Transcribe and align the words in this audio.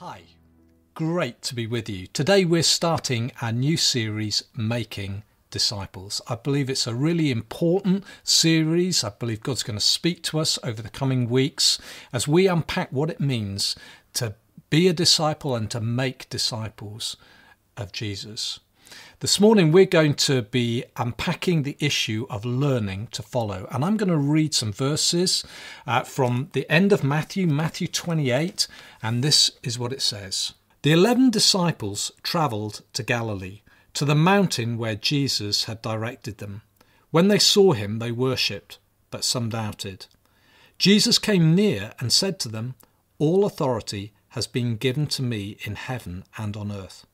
Hi, 0.00 0.24
great 0.92 1.40
to 1.40 1.54
be 1.54 1.66
with 1.66 1.88
you. 1.88 2.06
Today 2.08 2.44
we're 2.44 2.62
starting 2.62 3.32
our 3.40 3.50
new 3.50 3.78
series, 3.78 4.44
Making 4.54 5.22
Disciples. 5.50 6.20
I 6.28 6.34
believe 6.34 6.68
it's 6.68 6.86
a 6.86 6.94
really 6.94 7.30
important 7.30 8.04
series. 8.22 9.02
I 9.02 9.08
believe 9.08 9.40
God's 9.40 9.62
going 9.62 9.78
to 9.78 9.84
speak 9.84 10.22
to 10.24 10.38
us 10.38 10.58
over 10.62 10.82
the 10.82 10.90
coming 10.90 11.30
weeks 11.30 11.78
as 12.12 12.28
we 12.28 12.46
unpack 12.46 12.92
what 12.92 13.08
it 13.08 13.20
means 13.20 13.74
to 14.12 14.34
be 14.68 14.86
a 14.86 14.92
disciple 14.92 15.56
and 15.56 15.70
to 15.70 15.80
make 15.80 16.28
disciples 16.28 17.16
of 17.78 17.90
Jesus. 17.90 18.60
This 19.20 19.40
morning, 19.40 19.72
we're 19.72 19.86
going 19.86 20.12
to 20.12 20.42
be 20.42 20.84
unpacking 20.98 21.62
the 21.62 21.78
issue 21.80 22.26
of 22.28 22.44
learning 22.44 23.08
to 23.12 23.22
follow. 23.22 23.66
And 23.70 23.82
I'm 23.82 23.96
going 23.96 24.10
to 24.10 24.16
read 24.18 24.52
some 24.52 24.74
verses 24.74 25.42
uh, 25.86 26.02
from 26.02 26.50
the 26.52 26.70
end 26.70 26.92
of 26.92 27.02
Matthew, 27.02 27.46
Matthew 27.46 27.88
28, 27.88 28.68
and 29.02 29.24
this 29.24 29.52
is 29.62 29.78
what 29.78 29.94
it 29.94 30.02
says 30.02 30.52
The 30.82 30.92
eleven 30.92 31.30
disciples 31.30 32.12
travelled 32.22 32.82
to 32.92 33.02
Galilee, 33.02 33.62
to 33.94 34.04
the 34.04 34.14
mountain 34.14 34.76
where 34.76 34.94
Jesus 34.94 35.64
had 35.64 35.80
directed 35.80 36.36
them. 36.36 36.60
When 37.10 37.28
they 37.28 37.38
saw 37.38 37.72
him, 37.72 38.00
they 38.00 38.12
worshipped, 38.12 38.78
but 39.10 39.24
some 39.24 39.48
doubted. 39.48 40.04
Jesus 40.76 41.18
came 41.18 41.54
near 41.54 41.94
and 42.00 42.12
said 42.12 42.38
to 42.40 42.50
them, 42.50 42.74
All 43.18 43.46
authority 43.46 44.12
has 44.30 44.46
been 44.46 44.76
given 44.76 45.06
to 45.06 45.22
me 45.22 45.56
in 45.64 45.76
heaven 45.76 46.24
and 46.36 46.54
on 46.54 46.70
earth. 46.70 47.06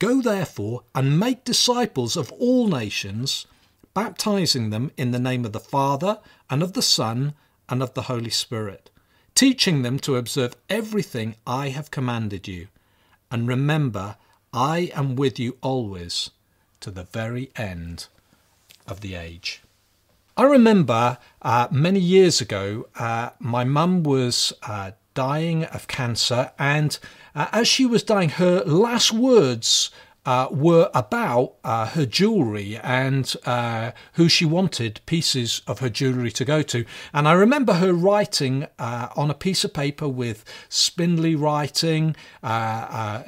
Go 0.00 0.22
therefore 0.22 0.84
and 0.94 1.20
make 1.20 1.44
disciples 1.44 2.16
of 2.16 2.32
all 2.32 2.66
nations, 2.68 3.46
baptizing 3.92 4.70
them 4.70 4.90
in 4.96 5.10
the 5.10 5.18
name 5.18 5.44
of 5.44 5.52
the 5.52 5.60
Father 5.60 6.20
and 6.48 6.62
of 6.62 6.72
the 6.72 6.80
Son 6.82 7.34
and 7.68 7.82
of 7.82 7.92
the 7.92 8.02
Holy 8.02 8.30
Spirit, 8.30 8.88
teaching 9.34 9.82
them 9.82 9.98
to 9.98 10.16
observe 10.16 10.56
everything 10.70 11.36
I 11.46 11.68
have 11.68 11.90
commanded 11.90 12.48
you. 12.48 12.68
And 13.30 13.46
remember, 13.46 14.16
I 14.54 14.90
am 14.94 15.16
with 15.16 15.38
you 15.38 15.58
always 15.60 16.30
to 16.80 16.90
the 16.90 17.04
very 17.04 17.50
end 17.54 18.06
of 18.86 19.02
the 19.02 19.16
age. 19.16 19.60
I 20.34 20.44
remember 20.44 21.18
uh, 21.42 21.68
many 21.70 22.00
years 22.00 22.40
ago, 22.40 22.88
uh, 22.98 23.30
my 23.38 23.64
mum 23.64 24.02
was 24.02 24.54
uh, 24.62 24.92
dying 25.14 25.64
of 25.64 25.88
cancer, 25.88 26.52
and 26.58 26.98
uh, 27.34 27.48
as 27.52 27.68
she 27.68 27.86
was 27.86 28.02
dying, 28.02 28.30
her 28.30 28.62
last 28.64 29.12
words 29.12 29.90
uh, 30.26 30.48
were 30.50 30.90
about 30.94 31.54
uh, 31.64 31.86
her 31.86 32.04
jewellery 32.04 32.76
and 32.78 33.34
uh, 33.46 33.92
who 34.14 34.28
she 34.28 34.44
wanted 34.44 35.00
pieces 35.06 35.62
of 35.66 35.78
her 35.78 35.88
jewellery 35.88 36.30
to 36.30 36.44
go 36.44 36.62
to. 36.62 36.84
And 37.12 37.26
I 37.26 37.32
remember 37.32 37.74
her 37.74 37.92
writing 37.92 38.66
uh, 38.78 39.08
on 39.16 39.30
a 39.30 39.34
piece 39.34 39.64
of 39.64 39.72
paper 39.72 40.08
with 40.08 40.44
spindly 40.68 41.34
writing. 41.34 42.16
Uh, 42.42 43.24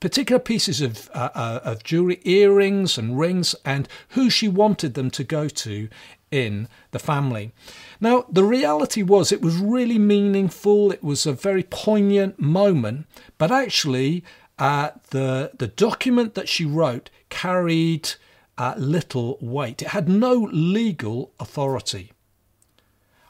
particular 0.00 0.40
pieces 0.40 0.80
of, 0.80 1.10
of 1.10 1.84
jewelry, 1.84 2.22
earrings 2.24 2.96
and 2.96 3.18
rings, 3.18 3.54
and 3.66 3.86
who 4.10 4.30
she 4.30 4.48
wanted 4.48 4.94
them 4.94 5.10
to 5.10 5.22
go 5.22 5.46
to 5.46 5.90
in 6.30 6.68
the 6.92 6.98
family. 6.98 7.52
Now, 8.00 8.24
the 8.30 8.44
reality 8.44 9.02
was 9.02 9.32
it 9.32 9.42
was 9.42 9.56
really 9.56 9.98
meaningful, 9.98 10.92
it 10.92 11.02
was 11.02 11.26
a 11.26 11.32
very 11.32 11.62
poignant 11.64 12.38
moment, 12.38 13.06
but 13.38 13.50
actually, 13.50 14.24
uh, 14.58 14.90
the, 15.10 15.52
the 15.58 15.68
document 15.68 16.34
that 16.34 16.48
she 16.48 16.64
wrote 16.64 17.10
carried 17.30 18.10
uh, 18.58 18.74
little 18.76 19.38
weight, 19.40 19.82
it 19.82 19.88
had 19.88 20.08
no 20.08 20.48
legal 20.52 21.32
authority. 21.40 22.12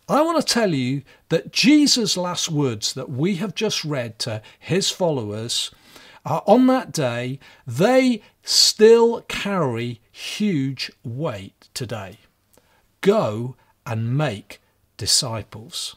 I 0.09 0.23
want 0.23 0.45
to 0.45 0.55
tell 0.55 0.75
you 0.75 1.03
that 1.29 1.53
Jesus' 1.53 2.17
last 2.17 2.51
words 2.51 2.95
that 2.95 3.09
we 3.09 3.37
have 3.37 3.55
just 3.55 3.85
read 3.85 4.19
to 4.21 4.43
his 4.59 4.91
followers 4.91 5.71
uh, 6.25 6.41
on 6.47 6.67
that 6.67 6.91
day, 6.91 7.39
they 7.65 8.21
still 8.43 9.23
carry 9.23 10.01
huge 10.11 10.91
weight 11.05 11.69
today. 11.75 12.19
Go 13.01 13.57
and 13.87 14.17
make 14.17 14.61
disciples. 14.97 15.97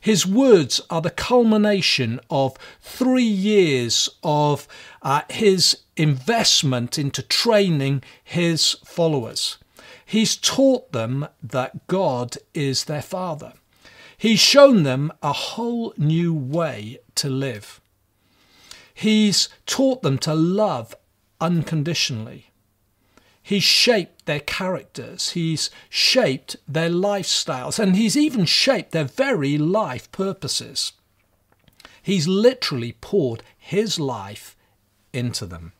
His 0.00 0.26
words 0.26 0.80
are 0.88 1.02
the 1.02 1.10
culmination 1.10 2.20
of 2.30 2.56
three 2.80 3.24
years 3.24 4.08
of 4.22 4.68
uh, 5.02 5.22
his 5.28 5.78
investment 5.96 6.98
into 6.98 7.22
training 7.22 8.02
his 8.22 8.74
followers. 8.84 9.58
He's 10.04 10.36
taught 10.36 10.92
them 10.92 11.26
that 11.42 11.88
God 11.88 12.36
is 12.54 12.84
their 12.84 13.02
Father. 13.02 13.54
He's 14.16 14.38
shown 14.38 14.84
them 14.84 15.12
a 15.22 15.32
whole 15.32 15.92
new 15.96 16.32
way 16.32 16.98
to 17.16 17.28
live. 17.28 17.80
He's 18.94 19.48
taught 19.66 20.02
them 20.02 20.18
to 20.18 20.34
love 20.34 20.94
unconditionally. 21.40 22.50
He's 23.42 23.64
shaped 23.64 24.15
their 24.26 24.40
characters, 24.40 25.30
he's 25.30 25.70
shaped 25.88 26.56
their 26.68 26.90
lifestyles, 26.90 27.78
and 27.78 27.96
he's 27.96 28.16
even 28.16 28.44
shaped 28.44 28.92
their 28.92 29.04
very 29.04 29.56
life 29.56 30.10
purposes. 30.12 30.92
He's 32.02 32.28
literally 32.28 32.92
poured 33.00 33.42
his 33.56 33.98
life 33.98 34.56
into 35.12 35.46
them. 35.46 35.72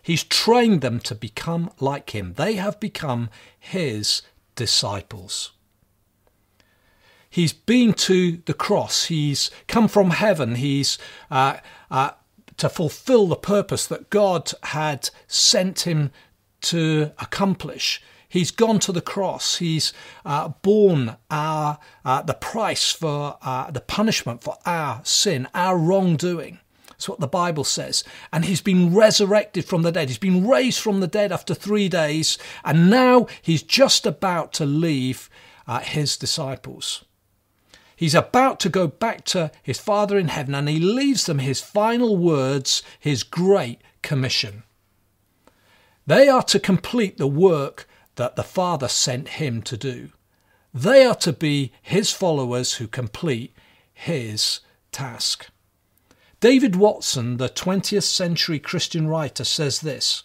He's 0.00 0.22
trained 0.22 0.80
them 0.80 1.00
to 1.00 1.14
become 1.14 1.70
like 1.80 2.10
him. 2.10 2.34
They 2.34 2.54
have 2.54 2.78
become 2.78 3.30
his 3.58 4.22
disciples. 4.54 5.52
He's 7.28 7.52
been 7.52 7.92
to 7.94 8.38
the 8.46 8.54
cross. 8.54 9.06
He's 9.06 9.50
come 9.66 9.88
from 9.88 10.10
heaven. 10.10 10.54
He's 10.54 10.98
uh, 11.30 11.58
uh, 11.90 12.12
to 12.56 12.68
fulfill 12.68 13.26
the 13.26 13.36
purpose 13.36 13.86
that 13.86 14.10
God 14.10 14.50
had 14.62 15.10
sent 15.26 15.80
him 15.80 16.10
to 16.62 17.12
accomplish. 17.18 18.02
He's 18.28 18.50
gone 18.50 18.78
to 18.80 18.92
the 18.92 19.00
cross. 19.00 19.56
He's 19.56 19.92
uh, 20.24 20.48
borne 20.62 21.16
our, 21.30 21.78
uh, 22.04 22.22
the 22.22 22.34
price 22.34 22.92
for 22.92 23.38
uh, 23.42 23.70
the 23.70 23.80
punishment 23.80 24.42
for 24.42 24.58
our 24.66 25.00
sin, 25.04 25.48
our 25.54 25.78
wrongdoing. 25.78 26.60
That's 26.88 27.08
what 27.08 27.20
the 27.20 27.28
Bible 27.28 27.64
says. 27.64 28.04
And 28.32 28.44
he's 28.44 28.60
been 28.60 28.94
resurrected 28.94 29.64
from 29.64 29.82
the 29.82 29.92
dead. 29.92 30.08
He's 30.08 30.18
been 30.18 30.46
raised 30.46 30.80
from 30.80 31.00
the 31.00 31.06
dead 31.06 31.32
after 31.32 31.54
three 31.54 31.88
days. 31.88 32.38
And 32.64 32.90
now 32.90 33.28
he's 33.40 33.62
just 33.62 34.04
about 34.04 34.52
to 34.54 34.66
leave 34.66 35.30
uh, 35.66 35.78
his 35.78 36.16
disciples. 36.16 37.04
He's 37.94 38.14
about 38.14 38.60
to 38.60 38.68
go 38.68 38.86
back 38.86 39.24
to 39.26 39.50
his 39.62 39.78
Father 39.78 40.18
in 40.18 40.28
heaven 40.28 40.54
and 40.54 40.68
he 40.68 40.78
leaves 40.78 41.26
them 41.26 41.38
his 41.38 41.60
final 41.60 42.16
words, 42.16 42.82
his 42.98 43.22
great 43.22 43.80
commission. 44.02 44.64
They 46.08 46.26
are 46.30 46.42
to 46.44 46.58
complete 46.58 47.18
the 47.18 47.26
work 47.26 47.86
that 48.16 48.34
the 48.34 48.42
Father 48.42 48.88
sent 48.88 49.28
him 49.28 49.60
to 49.64 49.76
do. 49.76 50.12
They 50.72 51.04
are 51.04 51.16
to 51.16 51.34
be 51.34 51.70
his 51.82 52.12
followers 52.12 52.76
who 52.76 52.88
complete 52.88 53.54
his 53.92 54.60
task. 54.90 55.48
David 56.40 56.76
Watson, 56.76 57.36
the 57.36 57.50
20th 57.50 58.04
century 58.04 58.58
Christian 58.58 59.06
writer, 59.06 59.44
says 59.44 59.82
this 59.82 60.22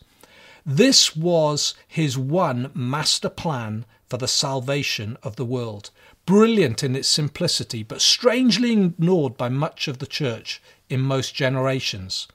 This 0.66 1.18
was 1.18 1.74
his 1.86 2.18
one 2.18 2.72
master 2.74 3.28
plan 3.28 3.84
for 4.06 4.16
the 4.16 4.26
salvation 4.26 5.18
of 5.22 5.36
the 5.36 5.44
world, 5.46 5.90
brilliant 6.26 6.82
in 6.82 6.96
its 6.96 7.10
simplicity, 7.10 7.84
but 7.84 8.02
strangely 8.02 8.72
ignored 8.72 9.36
by 9.36 9.50
much 9.50 9.90
of 9.90 9.98
the 9.98 10.08
church 10.08 10.62
in 10.88 11.02
most 11.02 11.36
generations. 11.36 12.30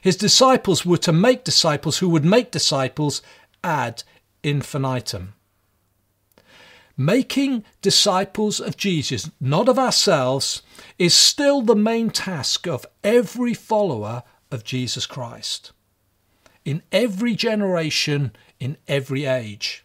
His 0.00 0.16
disciples 0.16 0.84
were 0.84 0.98
to 0.98 1.12
make 1.12 1.44
disciples 1.44 1.98
who 1.98 2.08
would 2.10 2.24
make 2.24 2.50
disciples 2.50 3.22
ad 3.62 4.02
infinitum. 4.42 5.34
Making 6.96 7.64
disciples 7.82 8.60
of 8.60 8.76
Jesus, 8.76 9.30
not 9.40 9.68
of 9.68 9.78
ourselves, 9.78 10.62
is 10.98 11.12
still 11.12 11.60
the 11.60 11.74
main 11.74 12.10
task 12.10 12.68
of 12.68 12.86
every 13.02 13.52
follower 13.52 14.22
of 14.52 14.62
Jesus 14.62 15.06
Christ. 15.06 15.72
In 16.64 16.82
every 16.92 17.34
generation, 17.34 18.32
in 18.60 18.76
every 18.86 19.24
age. 19.24 19.84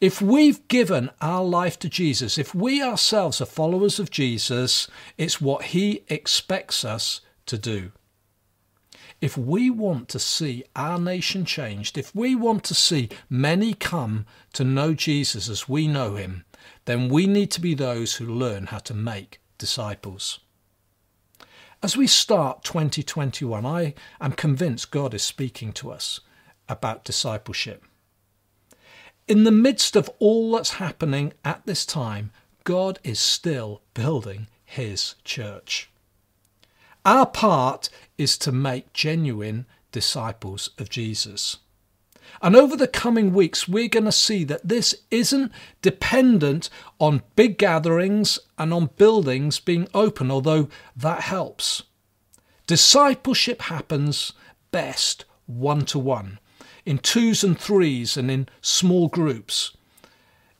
If 0.00 0.22
we've 0.22 0.66
given 0.68 1.10
our 1.20 1.44
life 1.44 1.78
to 1.80 1.88
Jesus, 1.88 2.38
if 2.38 2.54
we 2.54 2.82
ourselves 2.82 3.40
are 3.40 3.46
followers 3.46 3.98
of 3.98 4.10
Jesus, 4.10 4.88
it's 5.18 5.40
what 5.40 5.64
he 5.66 6.04
expects 6.08 6.84
us 6.84 7.20
to 7.46 7.58
do. 7.58 7.92
If 9.20 9.36
we 9.36 9.68
want 9.68 10.08
to 10.10 10.18
see 10.18 10.64
our 10.74 10.98
nation 10.98 11.44
changed, 11.44 11.98
if 11.98 12.14
we 12.14 12.34
want 12.34 12.64
to 12.64 12.74
see 12.74 13.10
many 13.28 13.74
come 13.74 14.24
to 14.54 14.64
know 14.64 14.94
Jesus 14.94 15.48
as 15.48 15.68
we 15.68 15.86
know 15.86 16.14
him, 16.14 16.44
then 16.86 17.10
we 17.10 17.26
need 17.26 17.50
to 17.52 17.60
be 17.60 17.74
those 17.74 18.14
who 18.14 18.26
learn 18.26 18.66
how 18.66 18.78
to 18.78 18.94
make 18.94 19.40
disciples. 19.58 20.40
As 21.82 21.96
we 21.96 22.06
start 22.06 22.64
2021, 22.64 23.66
I 23.66 23.94
am 24.20 24.32
convinced 24.32 24.90
God 24.90 25.12
is 25.12 25.22
speaking 25.22 25.72
to 25.74 25.90
us 25.90 26.20
about 26.68 27.04
discipleship. 27.04 27.84
In 29.28 29.44
the 29.44 29.52
midst 29.52 29.96
of 29.96 30.10
all 30.18 30.52
that's 30.52 30.74
happening 30.74 31.34
at 31.44 31.64
this 31.66 31.84
time, 31.84 32.32
God 32.64 32.98
is 33.04 33.20
still 33.20 33.82
building 33.92 34.48
his 34.64 35.14
church. 35.24 35.90
Our 37.04 37.26
part 37.26 37.88
is 38.18 38.36
to 38.38 38.52
make 38.52 38.92
genuine 38.92 39.66
disciples 39.92 40.70
of 40.78 40.90
Jesus. 40.90 41.56
And 42.42 42.54
over 42.54 42.76
the 42.76 42.86
coming 42.86 43.32
weeks, 43.32 43.66
we're 43.66 43.88
going 43.88 44.04
to 44.04 44.12
see 44.12 44.44
that 44.44 44.66
this 44.66 44.94
isn't 45.10 45.52
dependent 45.82 46.70
on 46.98 47.22
big 47.36 47.58
gatherings 47.58 48.38
and 48.56 48.72
on 48.72 48.90
buildings 48.96 49.58
being 49.58 49.88
open, 49.94 50.30
although 50.30 50.68
that 50.96 51.22
helps. 51.22 51.82
Discipleship 52.66 53.62
happens 53.62 54.32
best 54.70 55.24
one 55.46 55.84
to 55.86 55.98
one, 55.98 56.38
in 56.86 56.98
twos 56.98 57.42
and 57.42 57.58
threes, 57.58 58.16
and 58.16 58.30
in 58.30 58.48
small 58.60 59.08
groups. 59.08 59.76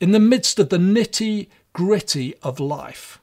In 0.00 0.10
the 0.10 0.18
midst 0.18 0.58
of 0.58 0.70
the 0.70 0.78
nitty 0.78 1.48
gritty 1.72 2.34
of 2.42 2.58
life, 2.58 3.19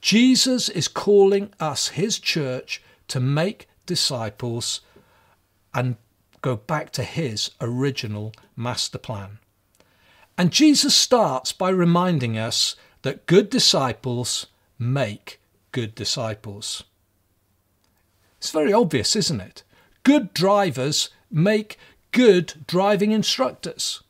Jesus 0.00 0.68
is 0.68 0.88
calling 0.88 1.52
us, 1.58 1.88
his 1.88 2.18
church, 2.18 2.82
to 3.08 3.20
make 3.20 3.68
disciples 3.86 4.80
and 5.74 5.96
go 6.40 6.56
back 6.56 6.90
to 6.92 7.02
his 7.02 7.50
original 7.60 8.32
master 8.56 8.98
plan. 8.98 9.38
And 10.36 10.52
Jesus 10.52 10.94
starts 10.94 11.52
by 11.52 11.70
reminding 11.70 12.38
us 12.38 12.76
that 13.02 13.26
good 13.26 13.50
disciples 13.50 14.46
make 14.78 15.40
good 15.72 15.94
disciples. 15.94 16.84
It's 18.38 18.50
very 18.50 18.72
obvious, 18.72 19.16
isn't 19.16 19.40
it? 19.40 19.64
Good 20.04 20.32
drivers 20.32 21.10
make 21.30 21.76
good 22.12 22.64
driving 22.66 23.10
instructors. 23.10 24.02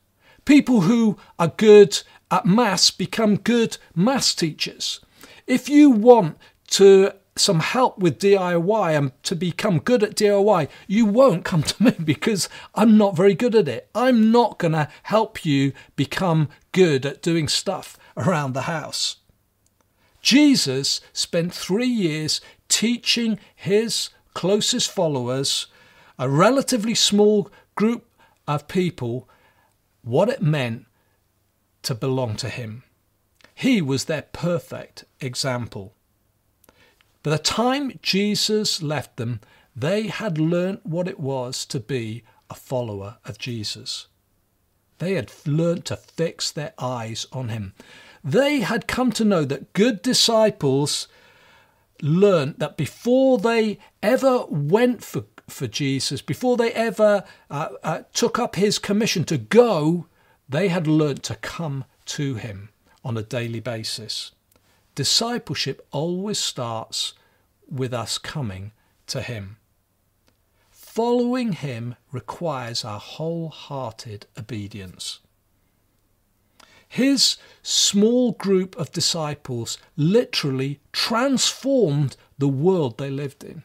People 0.45 0.83
who 0.83 1.19
are 1.39 1.49
good 1.49 2.03
at 2.31 2.45
maths 2.45 2.91
become 2.91 3.37
good 3.37 3.79
maths 3.95 4.35
teachers. 4.35 5.01
If 5.49 5.71
you 5.71 5.89
want 5.89 6.37
to 6.73 7.13
some 7.35 7.61
help 7.61 7.99
with 7.99 8.19
DIY 8.19 8.99
and 8.99 9.23
to 9.23 9.35
become 9.35 9.79
good 9.79 10.03
at 10.03 10.15
DIY, 10.15 10.69
you 10.87 11.07
won't 11.07 11.45
come 11.45 11.63
to 11.63 11.83
me 11.83 11.91
because 12.05 12.51
I'm 12.75 12.99
not 12.99 13.17
very 13.17 13.35
good 13.35 13.55
at 13.55 13.67
it. 13.67 13.89
I'm 13.95 14.31
not 14.31 14.59
going 14.59 14.73
to 14.73 14.91
help 15.05 15.47
you 15.47 15.73
become 15.97 16.51
good 16.73 17.07
at 17.07 17.23
doing 17.23 17.49
stuff 17.49 17.97
around 18.15 18.53
the 18.53 18.63
house. 18.63 19.17
Jesus 20.21 21.01
spent 21.15 21.55
three 21.55 21.87
years 21.87 22.43
teaching 22.69 23.39
his 23.57 24.11
closest 24.35 24.91
followers, 24.91 25.69
a 26.19 26.29
relatively 26.29 26.95
small 26.95 27.51
group 27.75 28.05
of 28.47 28.69
people, 28.69 29.27
what 30.03 30.29
it 30.29 30.43
meant 30.43 30.85
to 31.85 31.95
belong 31.95 32.37
to 32.37 32.51
him. 32.51 32.83
He 33.59 33.83
was 33.83 34.05
their 34.05 34.23
perfect 34.23 35.05
example. 35.21 35.93
By 37.25 37.33
the 37.33 37.39
time 37.39 37.99
Jesus 38.03 38.81
left 38.85 39.17
them, 39.17 39.41
they 39.75 40.07
had 40.07 40.39
learnt 40.39 40.87
what 40.87 41.09
it 41.09 41.19
was 41.19 41.67
to 41.67 41.81
be 41.81 42.23
a 42.49 42.55
follower 42.55 43.17
of 43.25 43.37
Jesus. 43.37 44.07
They 44.99 45.15
had 45.15 45.33
learnt 45.45 45.87
to 45.87 45.97
fix 45.97 46.53
their 46.53 46.73
eyes 46.79 47.27
on 47.33 47.49
him. 47.49 47.75
They 48.23 48.61
had 48.61 48.87
come 48.87 49.11
to 49.11 49.25
know 49.25 49.45
that 49.47 49.73
good 49.73 50.03
disciples 50.03 51.09
learnt 52.01 52.61
that 52.61 52.77
before 52.77 53.39
they 53.39 53.81
ever 54.05 54.45
went 54.49 55.03
for, 55.03 55.25
for 55.49 55.67
Jesus, 55.67 56.23
before 56.23 56.57
they 56.57 56.71
ever 56.75 57.25
uh, 57.51 57.71
uh, 57.83 58.03
took 58.13 58.39
up 58.39 58.55
his 58.55 58.79
commission 58.79 59.25
to 59.25 59.37
go, 59.37 60.07
they 60.49 60.69
had 60.69 60.87
learnt 60.87 61.25
to 61.25 61.35
come 61.35 61.85
to 62.05 62.37
him 62.37 62.69
on 63.05 63.17
a 63.17 63.23
daily 63.23 63.61
basis. 63.61 64.33
Discipleship 64.95 65.87
always 65.93 66.39
starts 66.39 67.15
with 67.69 67.95
us 67.95 68.19
coming 68.19 68.73
to 69.07 69.23
him. 69.23 69.57
Following 70.71 71.53
him 71.53 71.95
requires 72.11 72.85
our 72.85 72.99
wholehearted 72.99 74.27
obedience. 74.37 75.21
His 76.89 77.37
small 77.63 78.33
group 78.33 78.75
of 78.77 78.91
disciples 78.91 79.79
literally 79.97 80.81
transformed 80.93 82.17
the 82.39 82.49
world 82.49 82.97
they 82.97 83.11
lived 83.11 83.45
in. 83.45 83.63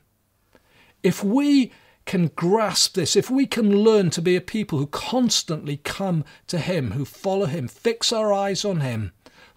If 1.02 1.24
we 1.24 1.72
can 2.06 2.28
grasp 2.36 2.96
this, 2.96 3.16
if 3.16 3.30
we 3.30 3.46
can 3.46 3.84
learn 3.84 4.10
to 4.12 4.22
be 4.22 4.36
a 4.36 4.42
people 4.42 4.78
who 4.78 4.88
constantly 4.88 5.78
come 5.78 6.26
to 6.48 6.60
Him, 6.60 6.92
who 6.92 7.06
follow 7.06 7.46
Him, 7.46 7.68
fix 7.68 8.12
our 8.12 8.34
eyes 8.34 8.66
on 8.66 8.82
Him, 8.82 9.14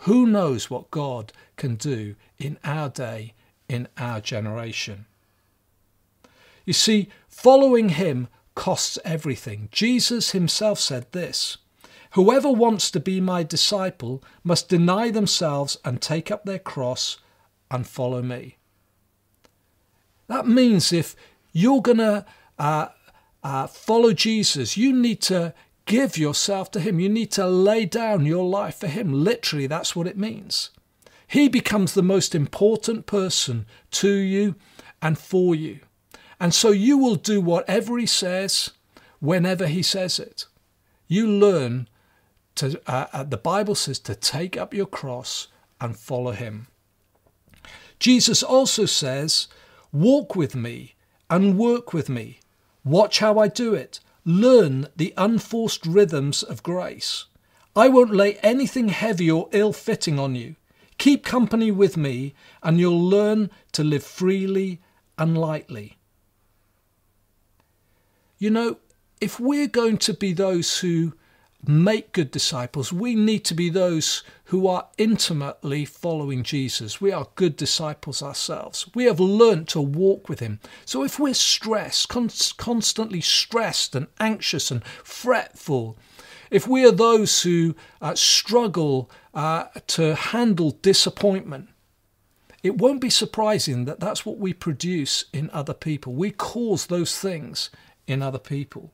who 0.06 0.24
knows 0.24 0.70
what 0.70 0.92
God 0.92 1.32
can 1.56 1.74
do 1.74 2.14
in 2.38 2.58
our 2.62 2.88
day, 2.88 3.34
in 3.68 3.88
our 3.98 4.20
generation? 4.20 5.06
You 6.64 6.74
see, 6.74 7.08
following 7.28 7.88
Him 7.88 8.28
costs 8.54 9.00
everything. 9.04 9.68
Jesus 9.72 10.30
Himself 10.30 10.78
said 10.78 11.10
this 11.10 11.58
Whoever 12.12 12.52
wants 12.52 12.92
to 12.92 13.00
be 13.00 13.20
my 13.20 13.42
disciple 13.42 14.22
must 14.44 14.68
deny 14.68 15.10
themselves 15.10 15.76
and 15.84 16.00
take 16.00 16.30
up 16.30 16.44
their 16.44 16.60
cross 16.60 17.18
and 17.68 17.84
follow 17.84 18.22
me. 18.22 18.58
That 20.28 20.46
means 20.46 20.92
if 20.92 21.16
you're 21.52 21.82
going 21.82 21.98
to 21.98 22.24
uh, 22.60 22.88
uh, 23.42 23.66
follow 23.66 24.12
Jesus, 24.12 24.76
you 24.76 24.92
need 24.92 25.20
to 25.22 25.52
give 25.86 26.18
yourself 26.18 26.70
to 26.72 26.80
Him. 26.80 27.00
You 27.00 27.08
need 27.08 27.32
to 27.32 27.46
lay 27.46 27.86
down 27.86 28.26
your 28.26 28.44
life 28.44 28.76
for 28.76 28.88
Him. 28.88 29.12
Literally, 29.12 29.66
that's 29.66 29.96
what 29.96 30.06
it 30.06 30.18
means. 30.18 30.70
He 31.26 31.48
becomes 31.48 31.94
the 31.94 32.02
most 32.02 32.34
important 32.34 33.06
person 33.06 33.66
to 33.92 34.10
you 34.10 34.54
and 35.00 35.18
for 35.18 35.54
you. 35.54 35.80
And 36.38 36.52
so 36.52 36.70
you 36.70 36.98
will 36.98 37.16
do 37.16 37.40
whatever 37.40 37.98
He 37.98 38.06
says 38.06 38.72
whenever 39.20 39.66
He 39.66 39.82
says 39.82 40.18
it. 40.18 40.46
You 41.08 41.26
learn 41.26 41.88
to, 42.56 42.80
uh, 42.86 43.06
uh, 43.12 43.22
the 43.22 43.36
Bible 43.36 43.74
says 43.74 43.98
to 44.00 44.14
take 44.14 44.56
up 44.56 44.74
your 44.74 44.86
cross 44.86 45.48
and 45.80 45.96
follow 45.96 46.32
him. 46.32 46.66
Jesus 47.98 48.42
also 48.42 48.86
says, 48.86 49.48
Walk 49.92 50.34
with 50.34 50.54
me 50.54 50.94
and 51.30 51.58
work 51.58 51.92
with 51.92 52.08
me. 52.08 52.40
Watch 52.84 53.20
how 53.20 53.38
I 53.38 53.48
do 53.48 53.74
it. 53.74 54.00
Learn 54.28 54.88
the 54.96 55.14
unforced 55.16 55.86
rhythms 55.86 56.42
of 56.42 56.64
grace. 56.64 57.26
I 57.76 57.88
won't 57.88 58.12
lay 58.12 58.34
anything 58.38 58.88
heavy 58.88 59.30
or 59.30 59.48
ill 59.52 59.72
fitting 59.72 60.18
on 60.18 60.34
you. 60.34 60.56
Keep 60.98 61.24
company 61.24 61.70
with 61.70 61.96
me, 61.96 62.34
and 62.60 62.80
you'll 62.80 63.00
learn 63.00 63.50
to 63.72 63.84
live 63.84 64.02
freely 64.02 64.80
and 65.16 65.38
lightly. 65.38 65.96
You 68.38 68.50
know, 68.50 68.78
if 69.20 69.38
we're 69.38 69.68
going 69.68 69.98
to 69.98 70.12
be 70.12 70.32
those 70.32 70.80
who 70.80 71.12
make 71.68 72.12
good 72.12 72.30
disciples, 72.30 72.92
we 72.92 73.14
need 73.14 73.44
to 73.46 73.54
be 73.54 73.68
those 73.70 74.22
who 74.44 74.66
are 74.66 74.88
intimately 74.98 75.84
following 75.84 76.42
Jesus. 76.42 77.00
We 77.00 77.12
are 77.12 77.28
good 77.34 77.56
disciples 77.56 78.22
ourselves. 78.22 78.88
We 78.94 79.04
have 79.04 79.20
learnt 79.20 79.68
to 79.70 79.80
walk 79.80 80.28
with 80.28 80.40
Him. 80.40 80.60
So 80.84 81.02
if 81.02 81.18
we're 81.18 81.34
stressed, 81.34 82.08
con- 82.08 82.30
constantly 82.56 83.20
stressed 83.20 83.94
and 83.94 84.06
anxious 84.20 84.70
and 84.70 84.84
fretful, 85.02 85.98
if 86.50 86.68
we 86.68 86.84
are 86.86 86.92
those 86.92 87.42
who 87.42 87.74
uh, 88.00 88.14
struggle 88.14 89.10
uh, 89.34 89.64
to 89.88 90.14
handle 90.14 90.70
disappointment, 90.82 91.68
it 92.62 92.78
won't 92.78 93.00
be 93.00 93.10
surprising 93.10 93.84
that 93.84 94.00
that's 94.00 94.24
what 94.24 94.38
we 94.38 94.52
produce 94.52 95.24
in 95.32 95.50
other 95.50 95.74
people. 95.74 96.14
We 96.14 96.30
cause 96.30 96.86
those 96.86 97.18
things 97.18 97.70
in 98.06 98.22
other 98.22 98.38
people. 98.38 98.92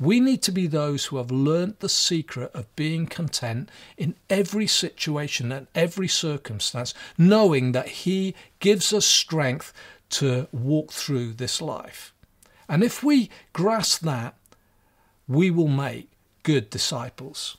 We 0.00 0.20
need 0.20 0.42
to 0.42 0.52
be 0.52 0.66
those 0.66 1.06
who 1.06 1.16
have 1.16 1.30
learnt 1.30 1.80
the 1.80 1.88
secret 1.88 2.52
of 2.54 2.74
being 2.76 3.06
content 3.06 3.68
in 3.96 4.14
every 4.30 4.68
situation 4.68 5.50
and 5.50 5.66
every 5.74 6.06
circumstance, 6.06 6.94
knowing 7.16 7.72
that 7.72 7.88
He 7.88 8.34
gives 8.60 8.92
us 8.92 9.06
strength 9.06 9.72
to 10.10 10.46
walk 10.52 10.92
through 10.92 11.34
this 11.34 11.60
life. 11.60 12.12
And 12.68 12.84
if 12.84 13.02
we 13.02 13.30
grasp 13.52 14.02
that, 14.02 14.34
we 15.26 15.50
will 15.50 15.68
make 15.68 16.10
good 16.42 16.70
disciples. 16.70 17.56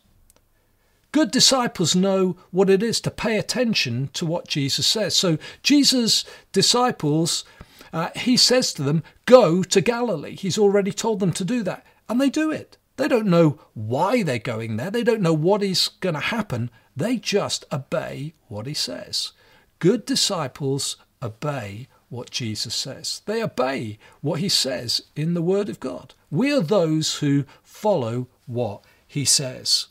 Good 1.12 1.31
disciples 1.31 1.96
know 1.96 2.38
what 2.51 2.69
it 2.69 2.84
is 2.84 3.01
to 3.01 3.12
pay 3.12 3.38
attention 3.38 4.10
to 4.13 4.25
what 4.25 4.48
Jesus 4.48 4.86
says. 4.86 5.15
So, 5.15 5.39
Jesus' 5.63 6.24
disciples, 6.51 7.43
uh, 7.91 8.10
he 8.15 8.38
says 8.38 8.74
to 8.74 8.84
them, 8.84 9.03
Go 9.25 9.63
to 9.63 9.81
Galilee. 9.81 10.36
He's 10.36 10.58
already 10.58 10.91
told 10.91 11.19
them 11.19 11.34
to 11.34 11.43
do 11.43 11.63
that. 11.63 11.84
And 12.09 12.19
they 12.19 12.29
do 12.29 12.51
it. 12.51 12.77
They 12.97 13.07
don't 13.07 13.27
know 13.27 13.59
why 13.73 14.23
they're 14.23 14.39
going 14.39 14.75
there. 14.75 14.91
They 14.91 15.03
don't 15.03 15.21
know 15.21 15.33
what 15.33 15.63
is 15.63 15.87
going 16.01 16.15
to 16.15 16.19
happen. 16.19 16.69
They 16.95 17.15
just 17.15 17.63
obey 17.71 18.33
what 18.47 18.65
he 18.65 18.73
says. 18.73 19.31
Good 19.77 20.05
disciples 20.05 20.97
obey 21.23 21.87
what 22.09 22.31
Jesus 22.31 22.75
says. 22.75 23.21
They 23.25 23.41
obey 23.41 23.99
what 24.19 24.39
he 24.39 24.49
says 24.49 25.03
in 25.15 25.35
the 25.35 25.41
Word 25.41 25.69
of 25.69 25.79
God. 25.79 26.13
We 26.29 26.51
are 26.51 26.61
those 26.61 27.19
who 27.19 27.45
follow 27.63 28.27
what 28.47 28.83
he 29.07 29.23
says. 29.23 29.87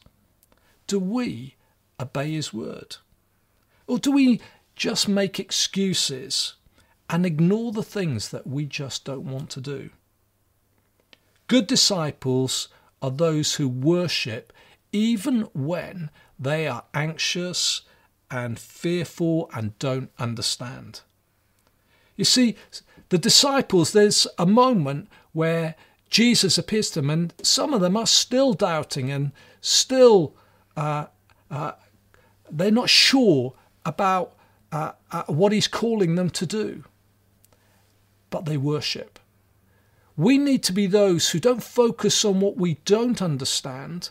Do 0.86 0.98
we 0.98 1.54
obey 2.00 2.32
his 2.32 2.52
word? 2.52 2.96
Or 3.86 3.98
do 3.98 4.12
we 4.12 4.40
just 4.74 5.08
make 5.08 5.40
excuses 5.40 6.54
and 7.10 7.24
ignore 7.24 7.72
the 7.72 7.82
things 7.82 8.28
that 8.28 8.46
we 8.46 8.64
just 8.64 9.04
don't 9.04 9.24
want 9.24 9.50
to 9.50 9.60
do. 9.60 9.90
Good 11.48 11.66
disciples 11.66 12.68
are 13.02 13.10
those 13.10 13.54
who 13.54 13.68
worship 13.68 14.52
even 14.92 15.42
when 15.54 16.10
they 16.38 16.68
are 16.68 16.84
anxious 16.94 17.82
and 18.30 18.58
fearful 18.58 19.50
and 19.54 19.78
don't 19.78 20.10
understand. 20.18 21.00
You 22.16 22.24
see, 22.24 22.56
the 23.08 23.18
disciples, 23.18 23.92
there's 23.92 24.26
a 24.38 24.46
moment 24.46 25.08
where 25.32 25.74
Jesus 26.10 26.58
appears 26.58 26.90
to 26.90 27.00
them, 27.00 27.10
and 27.10 27.34
some 27.42 27.72
of 27.72 27.80
them 27.80 27.96
are 27.96 28.06
still 28.06 28.52
doubting 28.54 29.10
and 29.10 29.32
still 29.60 30.34
uh, 30.76 31.06
uh, 31.50 31.72
they're 32.50 32.70
not 32.70 32.88
sure 32.88 33.54
about 33.84 34.34
uh, 34.70 34.92
uh 35.10 35.24
what 35.24 35.52
he's 35.52 35.68
calling 35.68 36.14
them 36.14 36.30
to 36.30 36.46
do, 36.46 36.84
but 38.30 38.44
they 38.44 38.56
worship. 38.56 39.18
We 40.18 40.36
need 40.36 40.64
to 40.64 40.72
be 40.72 40.88
those 40.88 41.30
who 41.30 41.38
don't 41.38 41.62
focus 41.62 42.24
on 42.24 42.40
what 42.40 42.56
we 42.56 42.74
don't 42.84 43.22
understand, 43.22 44.10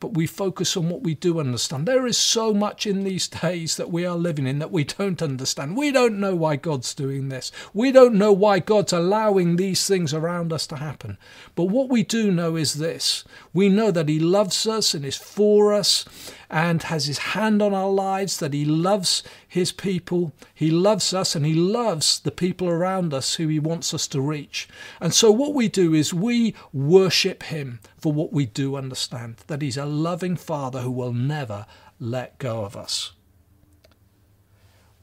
but 0.00 0.14
we 0.14 0.26
focus 0.26 0.78
on 0.78 0.88
what 0.88 1.02
we 1.02 1.14
do 1.14 1.38
understand. 1.38 1.86
There 1.86 2.06
is 2.06 2.16
so 2.16 2.54
much 2.54 2.86
in 2.86 3.04
these 3.04 3.28
days 3.42 3.76
that 3.76 3.90
we 3.90 4.06
are 4.06 4.16
living 4.16 4.46
in 4.46 4.60
that 4.60 4.72
we 4.72 4.84
don't 4.84 5.20
understand. 5.20 5.76
We 5.76 5.92
don't 5.92 6.18
know 6.18 6.34
why 6.34 6.56
God's 6.56 6.94
doing 6.94 7.28
this. 7.28 7.52
We 7.74 7.92
don't 7.92 8.14
know 8.14 8.32
why 8.32 8.60
God's 8.60 8.94
allowing 8.94 9.56
these 9.56 9.86
things 9.86 10.14
around 10.14 10.54
us 10.54 10.66
to 10.68 10.76
happen. 10.76 11.18
But 11.54 11.64
what 11.64 11.90
we 11.90 12.02
do 12.02 12.32
know 12.32 12.56
is 12.56 12.74
this 12.74 13.22
we 13.52 13.68
know 13.68 13.90
that 13.90 14.08
He 14.08 14.18
loves 14.18 14.66
us 14.66 14.94
and 14.94 15.04
is 15.04 15.18
for 15.18 15.74
us 15.74 16.06
and 16.52 16.82
has 16.84 17.06
His 17.06 17.18
hand 17.18 17.62
on 17.62 17.72
our 17.72 17.88
lives, 17.88 18.36
that 18.36 18.52
He 18.52 18.64
loves 18.66 19.22
His 19.48 19.72
people. 19.72 20.32
He 20.54 20.70
loves 20.70 21.14
us 21.14 21.34
and 21.34 21.46
He 21.46 21.54
loves 21.54 22.20
the 22.20 22.30
people 22.30 22.68
around 22.68 23.14
us 23.14 23.34
who 23.34 23.48
He 23.48 23.58
wants 23.58 23.94
us 23.94 24.06
to 24.08 24.20
reach. 24.20 24.68
And 25.00 25.14
so 25.14 25.32
what 25.32 25.54
we 25.54 25.68
do 25.68 25.94
is 25.94 26.12
we 26.12 26.54
worship 26.72 27.44
Him 27.44 27.80
for 27.96 28.12
what 28.12 28.32
we 28.32 28.44
do 28.44 28.76
understand 28.76 29.36
that 29.46 29.62
He's 29.62 29.78
a 29.78 29.86
loving 29.86 30.36
Father 30.36 30.82
who 30.82 30.90
will 30.90 31.14
never 31.14 31.64
let 31.98 32.38
go 32.38 32.64
of 32.64 32.76
us. 32.76 33.12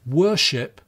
Worship, 0.06 0.80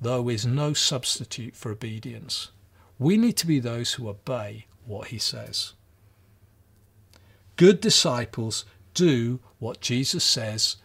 though, 0.00 0.30
is 0.30 0.46
no 0.46 0.72
substitute 0.72 1.54
for 1.54 1.70
obedience. 1.70 2.50
We 2.98 3.18
need 3.18 3.36
to 3.36 3.46
be 3.46 3.60
those 3.60 3.92
who 3.92 4.08
obey 4.08 4.66
what 4.86 5.08
He 5.08 5.18
says. 5.18 5.74
Good 7.56 7.80
disciples 7.80 8.64
do 8.96 9.38
what 9.58 9.80
Jesus 9.80 10.24
says, 10.24 10.76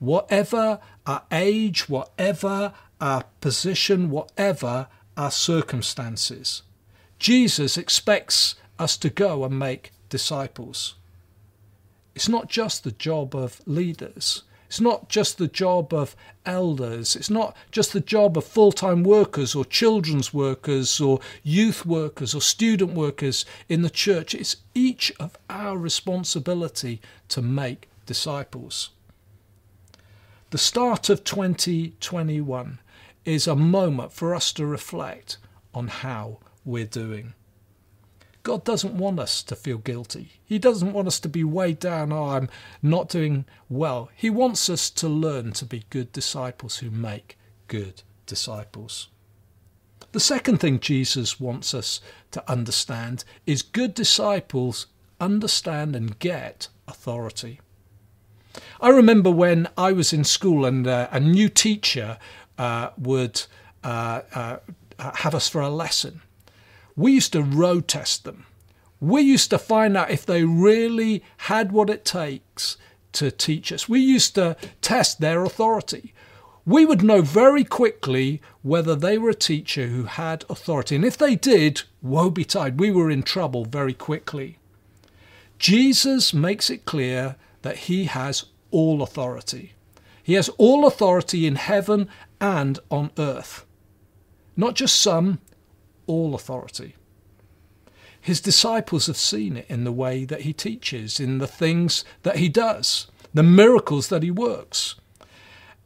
whatever 0.00 0.80
our 1.06 1.22
age, 1.30 1.88
whatever 1.88 2.72
our 3.00 3.24
position, 3.40 4.10
whatever 4.10 4.88
our 5.16 5.30
circumstances. 5.30 6.62
Jesus 7.18 7.76
expects 7.76 8.54
us 8.78 8.96
to 8.96 9.10
go 9.10 9.44
and 9.44 9.58
make 9.58 9.92
disciples. 10.08 10.94
It's 12.14 12.28
not 12.28 12.48
just 12.48 12.82
the 12.82 12.92
job 12.92 13.34
of 13.36 13.60
leaders. 13.66 14.42
It's 14.68 14.80
not 14.82 15.08
just 15.08 15.38
the 15.38 15.48
job 15.48 15.94
of 15.94 16.14
elders. 16.44 17.16
It's 17.16 17.30
not 17.30 17.56
just 17.70 17.94
the 17.94 18.00
job 18.00 18.36
of 18.36 18.44
full 18.44 18.70
time 18.70 19.02
workers 19.02 19.54
or 19.54 19.64
children's 19.64 20.34
workers 20.34 21.00
or 21.00 21.20
youth 21.42 21.86
workers 21.86 22.34
or 22.34 22.42
student 22.42 22.92
workers 22.92 23.46
in 23.70 23.80
the 23.80 23.90
church. 23.90 24.34
It's 24.34 24.56
each 24.74 25.10
of 25.18 25.38
our 25.48 25.78
responsibility 25.78 27.00
to 27.28 27.40
make 27.40 27.88
disciples. 28.04 28.90
The 30.50 30.58
start 30.58 31.08
of 31.08 31.24
2021 31.24 32.78
is 33.24 33.46
a 33.46 33.56
moment 33.56 34.12
for 34.12 34.34
us 34.34 34.52
to 34.54 34.66
reflect 34.66 35.38
on 35.74 35.88
how 35.88 36.38
we're 36.64 36.84
doing. 36.84 37.32
God 38.48 38.64
doesn't 38.64 38.96
want 38.96 39.20
us 39.20 39.42
to 39.42 39.54
feel 39.54 39.76
guilty. 39.76 40.40
He 40.42 40.58
doesn't 40.58 40.94
want 40.94 41.06
us 41.06 41.20
to 41.20 41.28
be 41.28 41.44
weighed 41.44 41.80
down, 41.80 42.12
oh, 42.12 42.30
I'm 42.30 42.48
not 42.82 43.10
doing 43.10 43.44
well. 43.68 44.08
He 44.16 44.30
wants 44.30 44.70
us 44.70 44.88
to 44.88 45.06
learn 45.06 45.52
to 45.52 45.66
be 45.66 45.84
good 45.90 46.12
disciples 46.12 46.78
who 46.78 46.90
make 46.90 47.36
good 47.66 48.00
disciples. 48.24 49.08
The 50.12 50.20
second 50.20 50.60
thing 50.60 50.80
Jesus 50.80 51.38
wants 51.38 51.74
us 51.74 52.00
to 52.30 52.50
understand 52.50 53.22
is 53.44 53.60
good 53.60 53.92
disciples 53.92 54.86
understand 55.20 55.94
and 55.94 56.18
get 56.18 56.68
authority. 56.86 57.60
I 58.80 58.88
remember 58.88 59.30
when 59.30 59.68
I 59.76 59.92
was 59.92 60.14
in 60.14 60.24
school 60.24 60.64
and 60.64 60.86
uh, 60.86 61.08
a 61.12 61.20
new 61.20 61.50
teacher 61.50 62.16
uh, 62.56 62.92
would 62.96 63.42
uh, 63.84 64.22
uh 64.34 64.56
have 64.98 65.34
us 65.34 65.50
for 65.50 65.60
a 65.60 65.68
lesson 65.68 66.22
we 66.98 67.12
used 67.12 67.32
to 67.32 67.42
road 67.42 67.86
test 67.86 68.24
them. 68.24 68.44
We 69.00 69.22
used 69.22 69.50
to 69.50 69.58
find 69.58 69.96
out 69.96 70.10
if 70.10 70.26
they 70.26 70.42
really 70.42 71.22
had 71.38 71.70
what 71.70 71.88
it 71.88 72.04
takes 72.04 72.76
to 73.12 73.30
teach 73.30 73.72
us. 73.72 73.88
We 73.88 74.00
used 74.00 74.34
to 74.34 74.56
test 74.82 75.20
their 75.20 75.44
authority. 75.44 76.12
We 76.66 76.84
would 76.84 77.04
know 77.04 77.22
very 77.22 77.62
quickly 77.62 78.42
whether 78.62 78.96
they 78.96 79.16
were 79.16 79.30
a 79.30 79.34
teacher 79.34 79.86
who 79.86 80.02
had 80.04 80.44
authority. 80.50 80.96
And 80.96 81.04
if 81.04 81.16
they 81.16 81.36
did, 81.36 81.82
woe 82.02 82.30
betide, 82.30 82.80
we 82.80 82.90
were 82.90 83.10
in 83.10 83.22
trouble 83.22 83.64
very 83.64 83.94
quickly. 83.94 84.58
Jesus 85.56 86.34
makes 86.34 86.68
it 86.68 86.84
clear 86.84 87.36
that 87.62 87.76
he 87.86 88.06
has 88.06 88.46
all 88.72 89.02
authority. 89.02 89.72
He 90.20 90.34
has 90.34 90.48
all 90.58 90.84
authority 90.84 91.46
in 91.46 91.54
heaven 91.54 92.08
and 92.40 92.80
on 92.90 93.12
earth. 93.16 93.64
Not 94.56 94.74
just 94.74 95.00
some, 95.00 95.38
all 96.08 96.34
authority. 96.34 96.96
His 98.20 98.40
disciples 98.40 99.06
have 99.06 99.16
seen 99.16 99.56
it 99.56 99.66
in 99.68 99.84
the 99.84 99.92
way 99.92 100.24
that 100.24 100.40
he 100.40 100.52
teaches, 100.52 101.20
in 101.20 101.38
the 101.38 101.46
things 101.46 102.04
that 102.24 102.36
he 102.36 102.48
does, 102.48 103.06
the 103.32 103.44
miracles 103.44 104.08
that 104.08 104.24
he 104.24 104.30
works. 104.30 104.96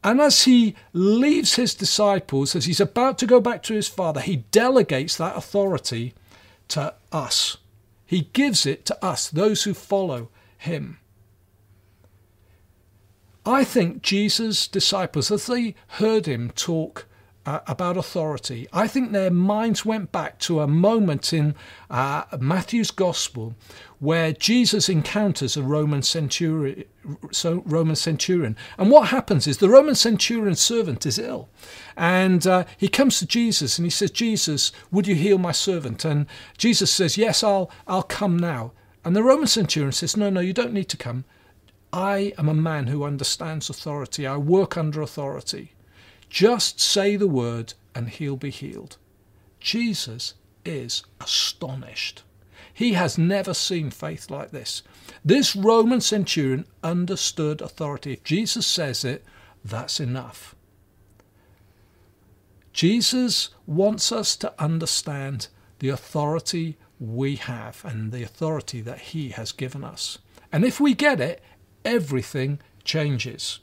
And 0.03 0.19
as 0.19 0.43
he 0.43 0.75
leaves 0.91 1.55
his 1.55 1.75
disciples, 1.75 2.55
as 2.55 2.65
he's 2.65 2.81
about 2.81 3.17
to 3.19 3.27
go 3.27 3.39
back 3.39 3.63
to 3.63 3.73
his 3.73 3.87
Father, 3.87 4.19
he 4.19 4.37
delegates 4.37 5.15
that 5.17 5.37
authority 5.37 6.13
to 6.69 6.95
us. 7.11 7.57
He 8.05 8.29
gives 8.33 8.65
it 8.65 8.85
to 8.87 9.05
us, 9.05 9.29
those 9.29 9.63
who 9.63 9.73
follow 9.73 10.29
him. 10.57 10.97
I 13.45 13.63
think 13.63 14.01
Jesus' 14.01 14.67
disciples, 14.67 15.31
as 15.31 15.47
they 15.47 15.75
heard 15.87 16.25
him 16.25 16.51
talk 16.51 17.05
uh, 17.45 17.59
about 17.67 17.97
authority. 17.97 18.67
I 18.71 18.87
think 18.87 19.11
their 19.11 19.31
minds 19.31 19.85
went 19.85 20.11
back 20.11 20.39
to 20.39 20.61
a 20.61 20.67
moment 20.67 21.33
in 21.33 21.55
uh, 21.89 22.23
Matthew's 22.39 22.91
Gospel 22.91 23.55
where 23.99 24.33
Jesus 24.33 24.89
encounters 24.89 25.55
a 25.55 25.63
Roman 25.63 26.01
centurion, 26.01 26.83
so 27.31 27.63
Roman 27.65 27.95
centurion. 27.95 28.57
And 28.77 28.91
what 28.91 29.09
happens 29.09 29.47
is 29.47 29.57
the 29.57 29.69
Roman 29.69 29.95
centurion's 29.95 30.59
servant 30.59 31.05
is 31.05 31.17
ill. 31.19 31.49
And 31.95 32.45
uh, 32.45 32.65
he 32.77 32.87
comes 32.87 33.19
to 33.19 33.25
Jesus 33.25 33.77
and 33.77 33.85
he 33.85 33.89
says, 33.89 34.11
Jesus, 34.11 34.71
would 34.91 35.07
you 35.07 35.15
heal 35.15 35.37
my 35.37 35.53
servant? 35.53 36.03
And 36.03 36.27
Jesus 36.57 36.91
says, 36.91 37.17
Yes, 37.17 37.43
I'll, 37.43 37.71
I'll 37.87 38.03
come 38.03 38.37
now. 38.37 38.73
And 39.05 39.15
the 39.15 39.23
Roman 39.23 39.47
centurion 39.47 39.91
says, 39.91 40.17
No, 40.17 40.29
no, 40.29 40.39
you 40.39 40.53
don't 40.53 40.73
need 40.73 40.89
to 40.89 40.97
come. 40.97 41.25
I 41.91 42.33
am 42.37 42.49
a 42.49 42.53
man 42.53 42.87
who 42.87 43.03
understands 43.03 43.69
authority. 43.69 44.25
I 44.25 44.37
work 44.37 44.77
under 44.77 45.01
authority. 45.01 45.73
Just 46.33 46.79
say 46.79 47.15
the 47.15 47.27
word 47.27 47.75
and 47.93 48.09
he'll 48.09 48.37
be 48.37 48.49
healed. 48.49 48.97
Jesus 49.59 50.33
is 50.65 51.03
astonished. 51.21 52.23
He 52.73 52.93
has 52.93 53.19
never 53.19 53.53
seen 53.53 53.91
faith 53.91 54.31
like 54.31 54.49
this. 54.49 54.81
This 55.23 55.55
Roman 55.55 56.01
centurion 56.01 56.65
understood 56.83 57.61
authority. 57.61 58.13
If 58.13 58.23
Jesus 58.23 58.65
says 58.65 59.05
it, 59.05 59.23
that's 59.63 59.99
enough. 59.99 60.55
Jesus 62.73 63.49
wants 63.67 64.11
us 64.11 64.35
to 64.37 64.59
understand 64.59 65.49
the 65.77 65.89
authority 65.89 66.77
we 66.99 67.35
have 67.35 67.85
and 67.85 68.11
the 68.11 68.23
authority 68.23 68.81
that 68.81 68.99
he 68.99 69.29
has 69.29 69.51
given 69.51 69.83
us. 69.83 70.17
And 70.51 70.65
if 70.65 70.79
we 70.79 70.95
get 70.95 71.21
it, 71.21 71.43
everything 71.85 72.57
changes. 72.83 73.59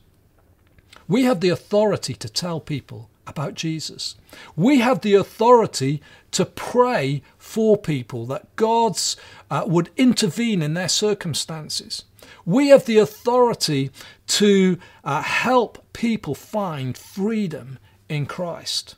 We 1.11 1.25
have 1.25 1.40
the 1.40 1.49
authority 1.49 2.14
to 2.14 2.29
tell 2.29 2.61
people 2.61 3.11
about 3.26 3.55
Jesus. 3.55 4.14
We 4.55 4.79
have 4.79 5.00
the 5.00 5.14
authority 5.14 6.00
to 6.31 6.47
pray 6.47 7.23
for 7.37 7.76
people 7.76 8.26
that 8.26 8.55
God's 8.55 9.17
uh, 9.50 9.64
would 9.67 9.90
intervene 9.97 10.62
in 10.62 10.75
their 10.75 10.88
circumstances. 10.88 12.05
We 12.47 12.69
have 12.69 12.87
the 12.87 12.99
authority 12.99 13.90
to 14.29 14.79
uh, 15.02 15.23
help 15.23 15.85
people 15.93 16.37
find 16.37 16.97
freedom 16.97 17.81
in 18.09 18.26
Christ. 18.26 18.95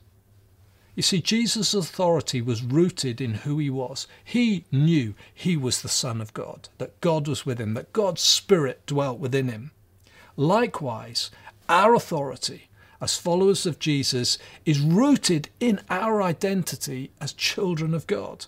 You 0.94 1.02
see, 1.02 1.22
Jesus' 1.22 1.72
authority 1.72 2.42
was 2.42 2.62
rooted 2.62 3.22
in 3.22 3.34
who 3.36 3.58
he 3.58 3.70
was. 3.70 4.06
He 4.22 4.66
knew 4.70 5.14
he 5.32 5.56
was 5.56 5.80
the 5.80 5.88
Son 5.88 6.20
of 6.20 6.34
God, 6.34 6.68
that 6.76 7.00
God 7.00 7.26
was 7.26 7.46
with 7.46 7.58
him, 7.58 7.72
that 7.72 7.94
God's 7.94 8.20
Spirit 8.20 8.84
dwelt 8.84 9.18
within 9.18 9.48
him. 9.48 9.70
Likewise, 10.36 11.30
our 11.72 11.94
authority, 11.94 12.68
as 13.00 13.16
followers 13.16 13.64
of 13.64 13.78
Jesus 13.78 14.36
is 14.66 14.78
rooted 14.78 15.48
in 15.58 15.80
our 15.88 16.22
identity 16.22 17.10
as 17.18 17.32
children 17.32 17.94
of 17.94 18.06
God. 18.06 18.46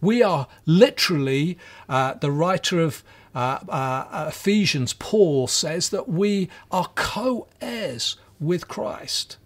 We 0.00 0.22
are 0.22 0.48
literally, 0.64 1.58
uh, 1.88 2.14
the 2.14 2.32
writer 2.32 2.80
of 2.80 3.04
uh, 3.34 3.58
uh, 3.68 4.26
Ephesians, 4.28 4.94
Paul, 4.94 5.46
says 5.46 5.90
that 5.90 6.08
we 6.08 6.48
are 6.70 6.88
co 6.94 7.46
heirs 7.60 8.16
with 8.40 8.68
Christ. 8.68 9.36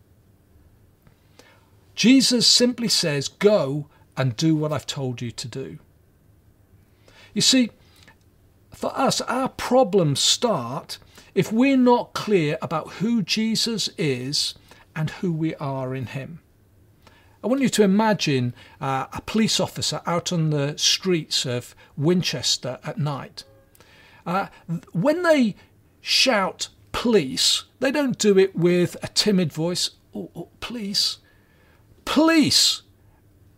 Jesus 1.97 2.47
simply 2.47 2.89
says, 2.89 3.27
Go 3.27 3.89
and 4.17 4.37
do 4.37 4.55
what 4.55 4.73
I've 4.73 4.87
told 4.87 5.21
you 5.21 5.33
to 5.33 5.49
do. 5.49 5.79
You 7.35 7.43
see, 7.43 7.71
for 8.73 8.97
us, 8.97 9.21
our 9.23 9.49
problems 9.49 10.21
start 10.21 10.99
if 11.41 11.51
we're 11.51 11.75
not 11.75 12.13
clear 12.13 12.59
about 12.61 12.91
who 13.01 13.23
Jesus 13.23 13.89
is 13.97 14.55
and 14.95 15.09
who 15.09 15.33
we 15.33 15.55
are 15.55 15.95
in 15.95 16.05
Him. 16.05 16.41
I 17.43 17.47
want 17.47 17.63
you 17.63 17.71
to 17.71 17.83
imagine 17.83 18.53
uh, 18.79 19.07
a 19.11 19.23
police 19.23 19.59
officer 19.59 20.03
out 20.05 20.35
on 20.35 20.51
the 20.51 20.77
streets 20.77 21.47
of 21.47 21.75
Winchester 21.97 22.79
at 22.85 22.99
night. 22.99 23.45
Uh, 24.27 24.49
when 24.93 25.23
they 25.23 25.57
shout 26.03 26.69
police, 26.93 27.65
they 27.79 27.91
don't 27.91 28.19
do 28.19 28.39
it 28.39 28.55
with 28.55 28.99
a 29.03 29.09
timid 29.09 29.51
voice, 29.51 29.93
oh, 30.15 30.31
oh, 30.37 30.49
police, 30.61 31.21
police, 32.05 32.83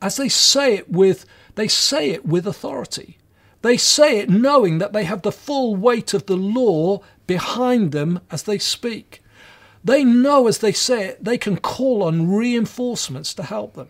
as 0.00 0.14
they 0.14 0.28
say 0.28 0.74
it 0.76 0.88
with, 0.88 1.26
they 1.56 1.66
say 1.66 2.10
it 2.10 2.24
with 2.24 2.46
authority. 2.46 3.18
They 3.62 3.76
say 3.76 4.18
it 4.18 4.30
knowing 4.30 4.78
that 4.78 4.92
they 4.92 5.02
have 5.02 5.22
the 5.22 5.32
full 5.32 5.74
weight 5.74 6.14
of 6.14 6.26
the 6.26 6.36
law 6.36 7.00
behind 7.36 7.92
them 7.92 8.20
as 8.30 8.42
they 8.42 8.58
speak. 8.58 9.22
They 9.82 10.04
know 10.04 10.48
as 10.48 10.58
they 10.58 10.72
say 10.72 11.06
it, 11.08 11.24
they 11.24 11.38
can 11.38 11.56
call 11.56 12.02
on 12.02 12.30
reinforcements 12.30 13.32
to 13.34 13.42
help 13.42 13.72
them. 13.72 13.88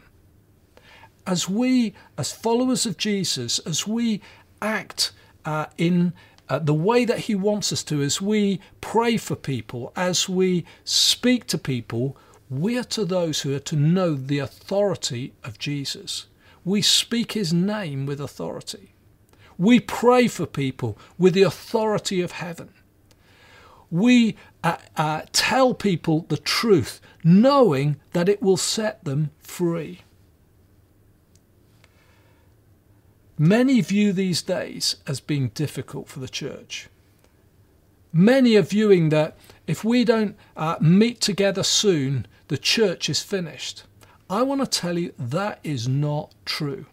As 1.26 1.48
we, 1.48 1.92
as 2.16 2.30
followers 2.30 2.86
of 2.86 2.96
Jesus, 2.96 3.58
as 3.60 3.84
we 3.84 4.20
act 4.60 5.10
uh, 5.44 5.66
in 5.76 6.12
uh, 6.48 6.60
the 6.60 6.80
way 6.88 7.04
that 7.04 7.26
He 7.26 7.34
wants 7.34 7.72
us 7.72 7.82
to, 7.84 8.00
as 8.00 8.22
we 8.22 8.60
pray 8.80 9.16
for 9.16 9.34
people, 9.34 9.92
as 9.96 10.28
we 10.28 10.64
speak 10.84 11.48
to 11.48 11.58
people, 11.58 12.16
we 12.48 12.78
are 12.78 12.90
to 12.96 13.04
those 13.04 13.40
who 13.40 13.52
are 13.56 13.66
to 13.70 13.76
know 13.76 14.14
the 14.14 14.38
authority 14.38 15.32
of 15.42 15.58
Jesus. 15.58 16.26
We 16.64 16.80
speak 16.80 17.32
His 17.32 17.52
name 17.52 18.06
with 18.06 18.20
authority. 18.20 18.94
We 19.58 19.80
pray 19.80 20.28
for 20.28 20.46
people 20.46 20.96
with 21.18 21.34
the 21.34 21.42
authority 21.42 22.20
of 22.20 22.32
heaven. 22.32 22.70
We 23.92 24.36
uh, 24.64 24.78
uh, 24.96 25.20
tell 25.32 25.74
people 25.74 26.24
the 26.28 26.38
truth, 26.38 26.98
knowing 27.22 28.00
that 28.14 28.28
it 28.28 28.42
will 28.42 28.56
set 28.56 29.04
them 29.04 29.30
free. 29.38 30.00
Many 33.38 33.82
view 33.82 34.14
these 34.14 34.40
days 34.40 34.96
as 35.06 35.20
being 35.20 35.48
difficult 35.48 36.08
for 36.08 36.20
the 36.20 36.28
church. 36.28 36.88
Many 38.14 38.56
are 38.56 38.62
viewing 38.62 39.10
that 39.10 39.36
if 39.66 39.84
we 39.84 40.04
don't 40.04 40.36
uh, 40.56 40.76
meet 40.80 41.20
together 41.20 41.62
soon, 41.62 42.26
the 42.48 42.58
church 42.58 43.10
is 43.10 43.22
finished. 43.22 43.84
I 44.30 44.42
want 44.42 44.62
to 44.62 44.66
tell 44.66 44.98
you 44.98 45.12
that 45.18 45.60
is 45.62 45.86
not 45.86 46.34
true. 46.46 46.86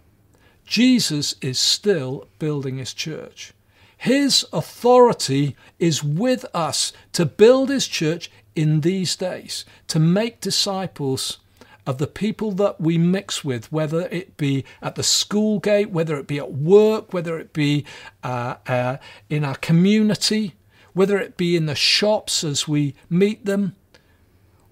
Jesus 0.65 1.35
is 1.41 1.59
still 1.59 2.27
building 2.39 2.77
his 2.77 2.93
church. 2.93 3.53
His 3.99 4.45
authority 4.53 5.57
is 5.77 6.01
with 6.01 6.45
us 6.53 6.93
to 7.11 7.25
build 7.25 7.67
his 7.67 7.85
church 7.85 8.31
in 8.55 8.79
these 8.79 9.17
days, 9.17 9.65
to 9.89 9.99
make 9.99 10.39
disciples 10.39 11.39
of 11.85 11.97
the 11.97 12.07
people 12.07 12.53
that 12.53 12.79
we 12.79 12.97
mix 12.97 13.43
with, 13.43 13.69
whether 13.73 14.07
it 14.07 14.37
be 14.37 14.63
at 14.81 14.95
the 14.95 15.03
school 15.03 15.59
gate, 15.59 15.89
whether 15.89 16.17
it 16.17 16.27
be 16.27 16.37
at 16.37 16.53
work, 16.53 17.11
whether 17.11 17.37
it 17.37 17.51
be 17.51 17.83
uh, 18.23 18.55
uh, 18.67 18.97
in 19.29 19.43
our 19.43 19.55
community, 19.55 20.55
whether 20.93 21.17
it 21.17 21.35
be 21.35 21.57
in 21.57 21.65
the 21.65 21.75
shops 21.75 22.41
as 22.41 22.69
we 22.69 22.95
meet 23.09 23.45
them. 23.45 23.75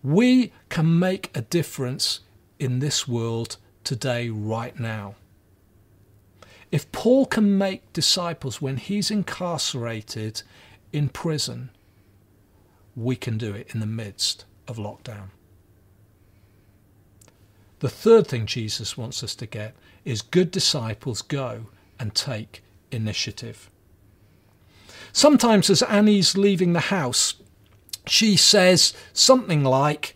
We 0.02 0.54
can 0.70 0.98
make 0.98 1.36
a 1.36 1.42
difference 1.42 2.22
in 2.60 2.80
this 2.80 3.10
world 3.10 3.58
today, 3.84 4.30
right 4.30 4.80
now. 4.80 5.16
If 6.72 6.92
Paul 6.92 7.26
can 7.26 7.58
make 7.58 7.94
disciples 7.94 8.62
when 8.62 8.78
he's 8.78 9.10
incarcerated 9.10 10.42
in 10.92 11.10
prison, 11.10 11.70
we 12.96 13.16
can 13.16 13.38
do 13.38 13.54
it 13.54 13.74
in 13.74 13.80
the 13.80 13.86
midst 13.86 14.46
of 14.68 14.78
lockdown. 14.78 15.30
The 17.80 17.90
third 17.90 18.28
thing 18.28 18.48
Jesus 18.48 18.98
wants 18.98 19.24
us 19.24 19.36
to 19.36 19.46
get 19.46 19.76
is 20.04 20.22
good 20.22 20.52
disciples 20.52 21.22
go 21.22 21.68
and 22.00 22.14
take 22.14 22.64
initiative. 22.92 23.70
Sometimes, 25.14 25.70
as 25.70 25.84
Annie's 25.84 26.38
leaving 26.38 26.74
the 26.74 26.80
house, 26.80 27.36
she 28.08 28.36
says 28.36 28.94
something 29.14 29.64
like, 29.64 30.16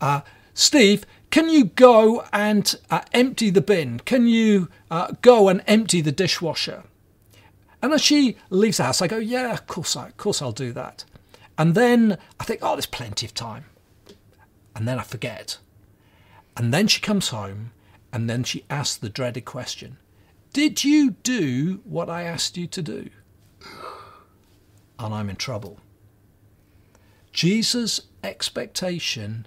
uh, 0.00 0.22
Steve, 0.54 1.04
can 1.32 1.48
you 1.48 1.64
go 1.64 2.26
and 2.30 2.76
uh, 2.90 3.00
empty 3.12 3.48
the 3.48 3.62
bin? 3.62 4.00
Can 4.00 4.26
you 4.26 4.68
uh, 4.90 5.14
go 5.22 5.48
and 5.48 5.64
empty 5.66 6.02
the 6.02 6.12
dishwasher? 6.12 6.84
And 7.82 7.94
as 7.94 8.02
she 8.02 8.36
leaves 8.50 8.76
the 8.76 8.84
house, 8.84 9.00
I 9.00 9.08
go, 9.08 9.16
yeah, 9.16 9.50
of 9.50 9.66
course, 9.66 9.96
I, 9.96 10.08
of 10.08 10.16
course 10.18 10.42
I'll 10.42 10.52
do 10.52 10.72
that. 10.74 11.06
And 11.56 11.74
then 11.74 12.18
I 12.38 12.44
think, 12.44 12.60
oh, 12.62 12.76
there's 12.76 12.84
plenty 12.84 13.24
of 13.24 13.32
time. 13.32 13.64
And 14.76 14.86
then 14.86 14.98
I 14.98 15.02
forget. 15.02 15.56
And 16.54 16.72
then 16.72 16.86
she 16.86 17.00
comes 17.00 17.30
home 17.30 17.72
and 18.12 18.28
then 18.28 18.44
she 18.44 18.66
asks 18.68 18.96
the 18.96 19.08
dreaded 19.08 19.46
question 19.46 19.96
Did 20.52 20.84
you 20.84 21.12
do 21.22 21.80
what 21.84 22.10
I 22.10 22.24
asked 22.24 22.58
you 22.58 22.66
to 22.66 22.82
do? 22.82 23.08
And 24.98 25.14
I'm 25.14 25.30
in 25.30 25.36
trouble. 25.36 25.80
Jesus' 27.32 28.02
expectation 28.22 29.46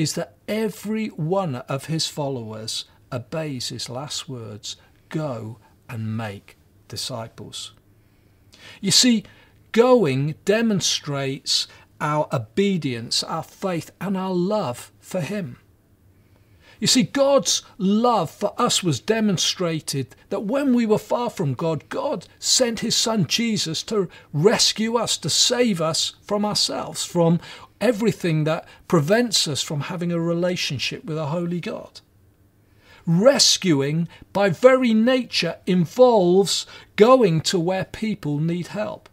is 0.00 0.14
that 0.14 0.34
every 0.48 1.08
one 1.08 1.56
of 1.56 1.84
his 1.84 2.06
followers 2.06 2.86
obeys 3.12 3.68
his 3.68 3.90
last 3.90 4.30
words 4.30 4.76
go 5.10 5.58
and 5.90 6.16
make 6.16 6.56
disciples. 6.88 7.74
You 8.80 8.92
see, 8.92 9.24
going 9.72 10.36
demonstrates 10.46 11.68
our 12.00 12.26
obedience, 12.32 13.22
our 13.22 13.42
faith, 13.42 13.90
and 14.00 14.16
our 14.16 14.32
love 14.32 14.90
for 15.00 15.20
him. 15.20 15.58
You 16.78 16.86
see, 16.86 17.02
God's 17.02 17.62
love 17.76 18.30
for 18.30 18.54
us 18.56 18.82
was 18.82 19.00
demonstrated 19.00 20.16
that 20.30 20.44
when 20.44 20.72
we 20.72 20.86
were 20.86 20.96
far 20.96 21.28
from 21.28 21.52
God, 21.52 21.86
God 21.90 22.26
sent 22.38 22.80
his 22.80 22.96
son 22.96 23.26
Jesus 23.26 23.82
to 23.82 24.08
rescue 24.32 24.96
us, 24.96 25.18
to 25.18 25.28
save 25.28 25.82
us 25.82 26.14
from 26.22 26.46
ourselves, 26.46 27.04
from 27.04 27.38
everything 27.80 28.44
that 28.44 28.66
prevents 28.88 29.48
us 29.48 29.62
from 29.62 29.82
having 29.82 30.12
a 30.12 30.20
relationship 30.20 31.04
with 31.04 31.18
a 31.18 31.26
holy 31.26 31.60
God. 31.60 32.00
Rescuing, 33.06 34.08
by 34.32 34.50
very 34.50 34.94
nature, 34.94 35.56
involves 35.66 36.66
going 36.96 37.40
to 37.42 37.58
where 37.58 37.84
people 37.84 38.38
need 38.38 38.68
help. 38.68 39.08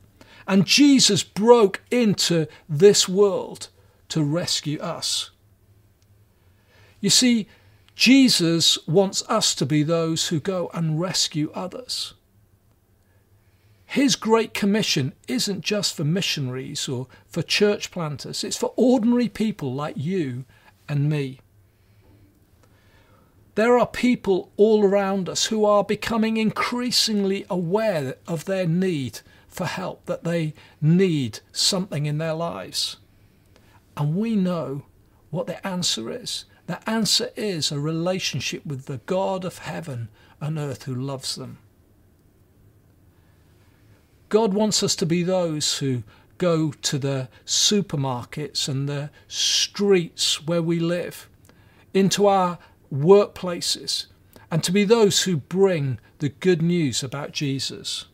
And 0.48 0.66
Jesus 0.66 1.24
broke 1.24 1.82
into 1.92 2.48
this 2.70 3.08
world 3.08 3.70
to 4.10 4.24
rescue 4.24 4.80
us. 4.80 5.32
You 7.00 7.10
see, 7.10 7.48
Jesus 7.96 8.78
wants 8.88 9.24
us 9.28 9.56
to 9.56 9.66
be 9.66 9.84
those 9.84 10.28
who 10.28 10.40
go 10.40 10.70
and 10.74 11.00
rescue 11.00 11.52
others. 11.54 12.14
His 13.90 14.18
Great 14.18 14.54
Commission 14.54 15.14
isn't 15.30 15.62
just 15.62 15.96
for 15.96 16.04
missionaries 16.04 16.90
or 16.90 17.08
for 17.26 17.42
church 17.42 17.90
planters, 17.90 18.44
it's 18.44 18.58
for 18.58 18.74
ordinary 18.76 19.30
people 19.30 19.74
like 19.74 19.96
you 19.96 20.44
and 20.90 21.10
me. 21.10 21.40
There 23.56 23.80
are 23.80 23.88
people 23.88 24.52
all 24.58 24.84
around 24.84 25.30
us 25.30 25.46
who 25.46 25.64
are 25.64 25.86
becoming 25.86 26.36
increasingly 26.36 27.46
aware 27.50 28.18
of 28.28 28.44
their 28.44 28.68
need 28.68 29.22
for 29.48 29.66
help, 29.66 30.06
that 30.06 30.26
they 30.26 30.54
need 30.82 31.40
something 31.54 32.06
in 32.06 32.18
their 32.18 32.34
lives. 32.34 32.98
And 33.96 34.18
we 34.18 34.36
know 34.36 34.84
what 35.30 35.48
the 35.48 35.66
answer 35.66 36.12
is. 36.12 36.44
The 36.68 36.88
answer 36.88 37.30
is 37.38 37.72
a 37.72 37.80
relationship 37.80 38.66
with 38.66 38.86
the 38.86 39.00
God 39.06 39.46
of 39.46 39.60
heaven 39.60 40.10
and 40.42 40.60
earth 40.60 40.84
who 40.84 40.94
loves 40.94 41.36
them. 41.36 41.60
God 44.30 44.54
wants 44.54 44.84
us 44.84 44.96
to 44.98 45.06
be 45.06 45.24
those 45.24 45.78
who 45.78 46.04
go 46.38 46.72
to 46.72 46.98
the 46.98 47.30
supermarkets 47.46 48.68
and 48.68 48.88
the 48.88 49.10
streets 49.28 50.46
where 50.46 50.62
we 50.62 50.80
live, 50.80 51.30
into 51.94 52.28
our 52.28 52.60
workplaces, 52.94 54.08
and 54.52 54.64
to 54.64 54.72
be 54.72 54.84
those 54.84 55.24
who 55.24 55.38
bring 55.38 56.00
the 56.20 56.30
good 56.30 56.62
news 56.62 57.04
about 57.04 57.32
Jesus. 57.32 58.06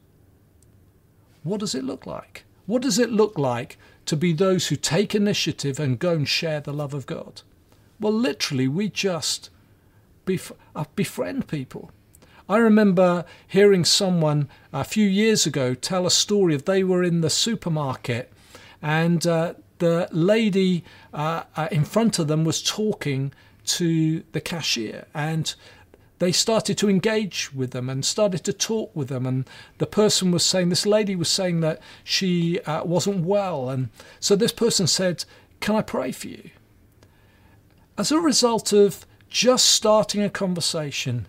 What 1.43 1.60
does 1.60 1.76
it 1.76 1.84
look 1.84 2.06
like? 2.06 2.45
What 2.65 2.82
does 2.82 2.97
it 2.97 3.12
look 3.12 3.38
like 3.38 3.78
to 4.06 4.15
be 4.15 4.34
those 4.34 4.67
who 4.67 4.76
take 4.76 5.13
initiative 5.13 5.80
and 5.80 5.99
go 5.99 6.13
and 6.13 6.28
share 6.28 6.62
the 6.62 6.73
love 6.73 6.93
of 6.93 7.06
God? 7.06 7.41
Well, 7.99 8.13
literally, 8.13 8.67
we 8.67 8.89
just 8.89 9.49
bef- 10.26 10.56
uh, 10.76 10.86
befriend 10.95 11.47
people. 11.47 11.91
I 12.49 12.58
remember 12.58 13.25
hearing 13.47 13.86
someone 13.86 14.49
a 14.73 14.84
few 14.84 15.08
years 15.08 15.45
ago 15.45 15.73
tell 15.73 16.06
a 16.06 16.12
story 16.12 16.53
of 16.53 16.65
they 16.65 16.84
were 16.84 17.03
in 17.03 17.21
the 17.21 17.29
supermarket 17.29 18.32
and 18.82 19.25
uh, 19.25 19.53
the 19.79 20.10
lady 20.12 20.84
uh, 21.13 21.43
uh, 21.56 21.69
in 21.71 21.86
front 21.86 22.19
of 22.19 22.27
them 22.27 22.43
was 22.43 22.62
talking 22.62 23.32
to 23.65 24.23
the 24.34 24.41
cashier 24.41 25.06
and 25.13 25.56
they 26.19 26.34
started 26.34 26.77
to 26.77 26.89
engage 26.89 27.53
with 27.53 27.71
them 27.71 27.89
and 27.89 28.06
started 28.06 28.43
to 28.43 28.53
talk 28.53 28.93
with 28.93 29.08
them 29.08 29.25
and 29.25 29.49
the 29.77 29.86
person 29.86 30.32
was 30.32 30.45
saying 30.45 30.67
this 30.67 30.86
lady 30.86 31.15
was 31.15 31.29
saying 31.29 31.62
that 31.62 31.82
she 32.03 32.60
uh, 32.62 32.84
wasn't 32.84 33.25
well 33.25 33.69
and 33.69 33.89
so 34.19 34.36
this 34.36 34.51
person 34.51 34.86
said 34.86 35.23
can 35.62 35.75
i 35.75 35.82
pray 35.82 36.12
for 36.12 36.27
you? 36.27 36.49
As 37.97 38.12
a 38.12 38.19
result 38.19 38.73
of 38.73 39.06
just 39.29 39.65
starting 39.65 40.21
a 40.21 40.29
conversation 40.29 41.27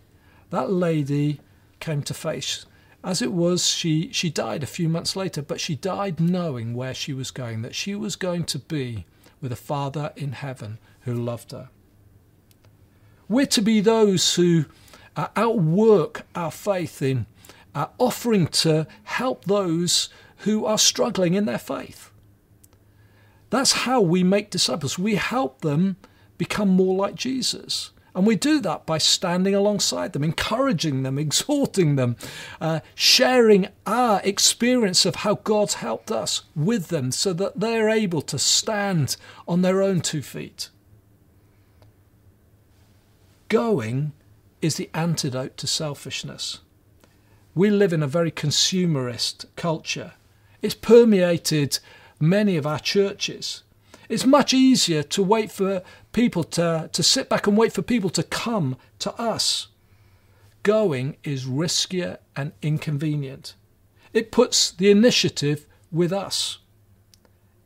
that 0.55 0.71
lady 0.71 1.41
came 1.81 2.03
to 2.03 2.15
face 2.15 2.67
as 3.03 3.21
it 3.21 3.33
was 3.33 3.67
she 3.67 4.11
she 4.13 4.31
died 4.31 4.63
a 4.63 4.67
few 4.67 4.89
months 4.89 5.15
later 5.17 5.43
but 5.43 5.61
she 5.61 5.75
died 5.75 6.21
knowing 6.21 6.75
where 6.75 6.95
she 6.95 7.13
was 7.13 7.31
going 7.31 7.63
that 7.63 7.75
she 7.75 7.95
was 7.95 8.17
going 8.17 8.45
to 8.45 8.59
be 8.59 9.05
with 9.41 9.53
a 9.53 9.57
father 9.57 10.13
in 10.17 10.33
heaven 10.33 10.79
who 11.03 11.13
loved 11.13 11.53
her 11.53 11.69
we're 13.29 13.47
to 13.47 13.63
be 13.63 13.81
those 13.81 14.35
who 14.35 14.65
uh, 15.17 15.29
outwork 15.37 16.27
our 16.35 16.51
faith 16.51 17.01
in 17.01 17.27
uh, 17.75 17.87
offering 17.99 18.47
to 18.47 18.87
help 19.05 19.45
those 19.45 20.09
who 20.39 20.65
are 20.65 20.79
struggling 20.79 21.35
in 21.35 21.47
their 21.47 21.59
faith. 21.59 22.11
That's 23.51 23.73
how 23.73 24.01
we 24.01 24.23
make 24.23 24.51
disciples. 24.51 24.99
We 24.99 25.15
help 25.15 25.61
them 25.61 25.97
become 26.39 26.69
more 26.69 26.95
like 26.95 27.15
Jesus. 27.15 27.91
And 28.15 28.27
we 28.27 28.37
do 28.37 28.61
that 28.61 28.87
by 28.87 28.99
standing 28.99 29.55
alongside 29.55 30.13
them, 30.13 30.23
encouraging 30.23 31.03
them, 31.03 31.19
exhorting 31.19 31.97
them, 31.97 32.17
uh, 32.61 32.81
sharing 32.95 33.69
our 33.87 34.21
experience 34.23 35.05
of 35.05 35.17
how 35.17 35.35
God's 35.37 35.75
helped 35.75 36.13
us 36.13 36.43
with 36.55 36.89
them 36.89 37.11
so 37.11 37.33
that 37.33 37.59
they're 37.59 37.89
able 37.89 38.23
to 38.23 38.39
stand 38.39 39.17
on 39.49 39.63
their 39.63 39.83
own 39.83 40.01
two 40.01 40.23
feet 40.23 40.69
going 43.55 44.11
is 44.61 44.75
the 44.75 44.91
antidote 44.95 45.57
to 45.57 45.65
selfishness. 45.65 46.59
We 47.55 47.71
live 47.71 47.93
in 47.93 48.03
a 48.03 48.09
very 48.09 48.33
consumerist 48.33 49.47
culture. 49.55 50.15
It's 50.61 50.75
permeated 50.75 51.79
many 52.19 52.57
of 52.57 52.67
our 52.67 52.81
churches. 52.81 53.63
It's 54.09 54.27
much 54.27 54.53
easier 54.53 55.05
to 55.05 55.23
wait 55.23 55.53
for 55.53 55.85
people 56.15 56.45
to, 56.45 56.89
to 56.93 57.03
sit 57.03 57.29
back 57.29 57.47
and 57.47 57.59
wait 57.59 57.75
for 57.75 57.83
people 57.83 58.09
to 58.09 58.23
come 58.23 58.77
to 59.01 59.13
us. 59.21 59.69
Going 60.63 61.19
is 61.23 61.45
riskier 61.45 62.17
and 62.35 62.53
inconvenient. 62.63 63.55
It 64.15 64.33
puts 64.33 64.71
the 64.71 64.91
initiative 64.91 65.67
with 65.93 66.13
us. 66.13 66.59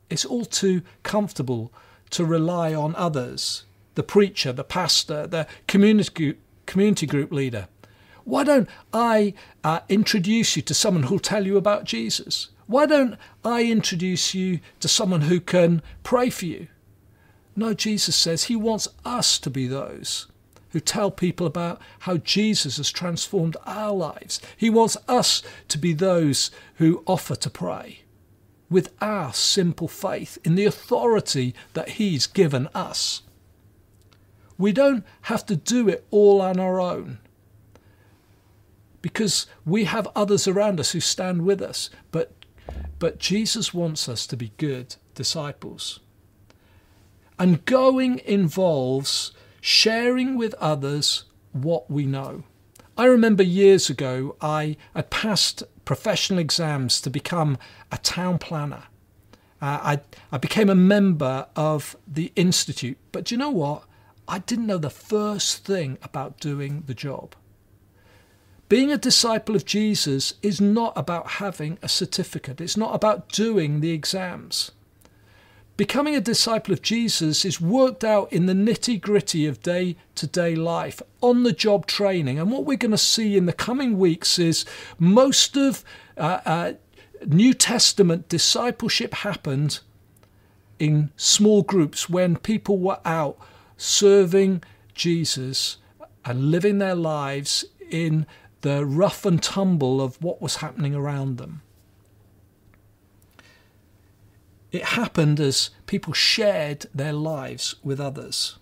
It's 0.09 0.25
all 0.25 0.43
too 0.43 0.81
comfortable 1.03 1.71
to 2.09 2.25
rely 2.25 2.73
on 2.73 2.95
others 2.95 3.63
the 3.95 4.03
preacher, 4.03 4.53
the 4.53 4.63
pastor, 4.63 5.27
the 5.27 5.45
community, 5.67 6.37
community 6.65 7.05
group 7.05 7.31
leader. 7.31 7.67
Why 8.23 8.43
don't 8.43 8.69
I 8.93 9.33
uh, 9.63 9.81
introduce 9.89 10.55
you 10.55 10.61
to 10.63 10.73
someone 10.73 11.03
who'll 11.03 11.19
tell 11.19 11.45
you 11.45 11.57
about 11.57 11.83
Jesus? 11.83 12.49
Why 12.65 12.85
don't 12.85 13.15
I 13.43 13.63
introduce 13.63 14.33
you 14.33 14.59
to 14.79 14.87
someone 14.87 15.21
who 15.21 15.39
can 15.39 15.81
pray 16.03 16.29
for 16.29 16.45
you? 16.45 16.67
No, 17.55 17.73
Jesus 17.73 18.15
says 18.15 18.45
he 18.45 18.55
wants 18.55 18.87
us 19.03 19.37
to 19.39 19.49
be 19.49 19.67
those 19.67 20.27
who 20.71 20.79
tell 20.79 21.11
people 21.11 21.47
about 21.47 21.81
how 21.99 22.17
Jesus 22.17 22.77
has 22.77 22.91
transformed 22.91 23.57
our 23.65 23.91
lives. 23.93 24.39
He 24.55 24.69
wants 24.69 24.97
us 25.07 25.41
to 25.67 25.77
be 25.77 25.93
those 25.93 26.51
who 26.75 27.03
offer 27.07 27.35
to 27.35 27.49
pray 27.49 28.01
with 28.69 28.93
our 29.01 29.33
simple 29.33 29.87
faith 29.87 30.37
in 30.43 30.55
the 30.55 30.65
authority 30.65 31.55
that 31.73 31.89
he's 31.89 32.27
given 32.27 32.67
us. 32.75 33.23
We 34.57 34.71
don't 34.71 35.03
have 35.23 35.45
to 35.47 35.55
do 35.55 35.89
it 35.89 36.05
all 36.11 36.41
on 36.41 36.59
our 36.59 36.79
own 36.79 37.17
because 39.01 39.47
we 39.65 39.85
have 39.85 40.07
others 40.15 40.47
around 40.47 40.79
us 40.79 40.91
who 40.91 40.99
stand 40.99 41.45
with 41.45 41.61
us. 41.61 41.89
But, 42.11 42.33
but 42.99 43.17
Jesus 43.17 43.73
wants 43.73 44.07
us 44.09 44.27
to 44.27 44.37
be 44.37 44.51
good 44.57 44.97
disciples. 45.15 46.01
And 47.39 47.63
going 47.65 48.19
involves 48.25 49.31
sharing 49.61 50.37
with 50.37 50.53
others 50.55 51.23
what 51.53 51.89
we 51.89 52.05
know. 52.05 52.43
I 52.97 53.05
remember 53.05 53.43
years 53.43 53.89
ago 53.89 54.35
I 54.41 54.75
had 54.93 55.09
passed 55.09 55.63
professional 55.85 56.39
exams 56.39 56.99
to 57.01 57.09
become 57.09 57.57
a 57.91 57.97
town 57.97 58.39
planner. 58.39 58.83
Uh, 59.61 59.79
I, 59.81 59.99
I 60.31 60.37
became 60.37 60.69
a 60.69 60.75
member 60.75 61.47
of 61.55 61.95
the 62.05 62.31
Institute. 62.35 62.97
But 63.11 63.25
do 63.25 63.35
you 63.35 63.39
know 63.39 63.49
what? 63.49 63.83
I 64.27 64.39
didn't 64.39 64.67
know 64.67 64.77
the 64.77 64.89
first 64.89 65.65
thing 65.65 65.97
about 66.03 66.39
doing 66.39 66.83
the 66.87 66.93
job. 66.93 67.35
Being 68.67 68.91
a 68.91 68.97
disciple 68.97 69.55
of 69.55 69.65
Jesus 69.65 70.35
is 70.43 70.61
not 70.61 70.93
about 70.95 71.27
having 71.41 71.79
a 71.81 71.89
certificate, 71.89 72.61
it's 72.61 72.77
not 72.77 72.93
about 72.93 73.29
doing 73.29 73.79
the 73.79 73.91
exams. 73.91 74.71
Becoming 75.79 76.13
a 76.13 76.19
disciple 76.19 76.73
of 76.73 76.81
Jesus 76.81 77.45
is 77.45 77.61
worked 77.61 78.03
out 78.03 78.33
in 78.33 78.47
the 78.47 78.53
nitty 78.53 78.99
gritty 78.99 79.45
of 79.45 79.61
day 79.61 79.95
to 80.15 80.27
day 80.27 80.53
life, 80.53 81.01
on 81.21 81.43
the 81.43 81.53
job 81.53 81.85
training. 81.85 82.37
And 82.37 82.51
what 82.51 82.65
we're 82.65 82.75
going 82.75 82.91
to 82.91 82.97
see 82.97 83.37
in 83.37 83.45
the 83.45 83.53
coming 83.53 83.97
weeks 83.97 84.37
is 84.37 84.65
most 84.97 85.55
of 85.55 85.85
uh, 86.17 86.41
uh, 86.45 86.73
New 87.25 87.53
Testament 87.53 88.27
discipleship 88.27 89.13
happened 89.13 89.79
in 90.79 91.11
small 91.15 91.61
groups 91.61 92.09
when 92.09 92.35
people 92.35 92.77
were 92.77 92.99
out 93.05 93.37
serving 93.77 94.61
Jesus 94.93 95.77
and 96.25 96.51
living 96.51 96.79
their 96.79 96.93
lives 96.93 97.63
in 97.89 98.27
the 98.59 98.85
rough 98.85 99.25
and 99.25 99.41
tumble 99.41 100.01
of 100.01 100.21
what 100.21 100.41
was 100.41 100.57
happening 100.57 100.93
around 100.93 101.37
them. 101.37 101.61
It 104.71 104.83
happened 104.83 105.39
as 105.39 105.71
people 105.87 106.13
shared 106.13 106.85
their 106.93 107.13
lives 107.13 107.75
with 107.83 107.99
others. 107.99 108.57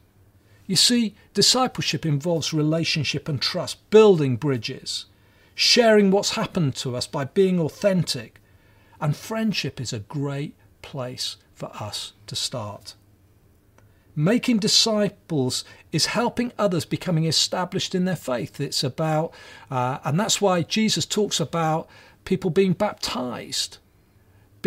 You 0.66 0.76
see, 0.76 1.16
discipleship 1.34 2.06
involves 2.06 2.54
relationship 2.54 3.30
and 3.30 3.42
trust, 3.42 3.90
building 3.90 4.36
bridges, 4.36 5.06
sharing 5.56 6.12
what's 6.12 6.32
happened 6.32 6.76
to 6.76 6.96
us 6.96 7.08
by 7.08 7.26
being 7.26 7.60
authentic, 7.60 8.42
and 9.00 9.16
friendship 9.16 9.80
is 9.80 9.94
a 9.94 10.00
great 10.00 10.56
place 10.82 11.38
for 11.54 11.72
us 11.80 12.14
to 12.28 12.36
start. 12.36 12.96
Making 14.16 14.58
disciples 14.58 15.64
is 15.92 16.08
helping 16.08 16.52
others 16.58 16.86
becoming 16.86 17.26
established 17.26 17.94
in 17.94 18.06
their 18.06 18.16
faith. 18.16 18.60
It's 18.60 18.84
about, 18.84 19.34
uh, 19.70 20.00
and 20.04 20.20
that's 20.20 20.42
why 20.42 20.64
Jesus 20.64 21.06
talks 21.06 21.40
about 21.40 21.88
people 22.26 22.50
being 22.50 22.74
baptized, 22.74 23.78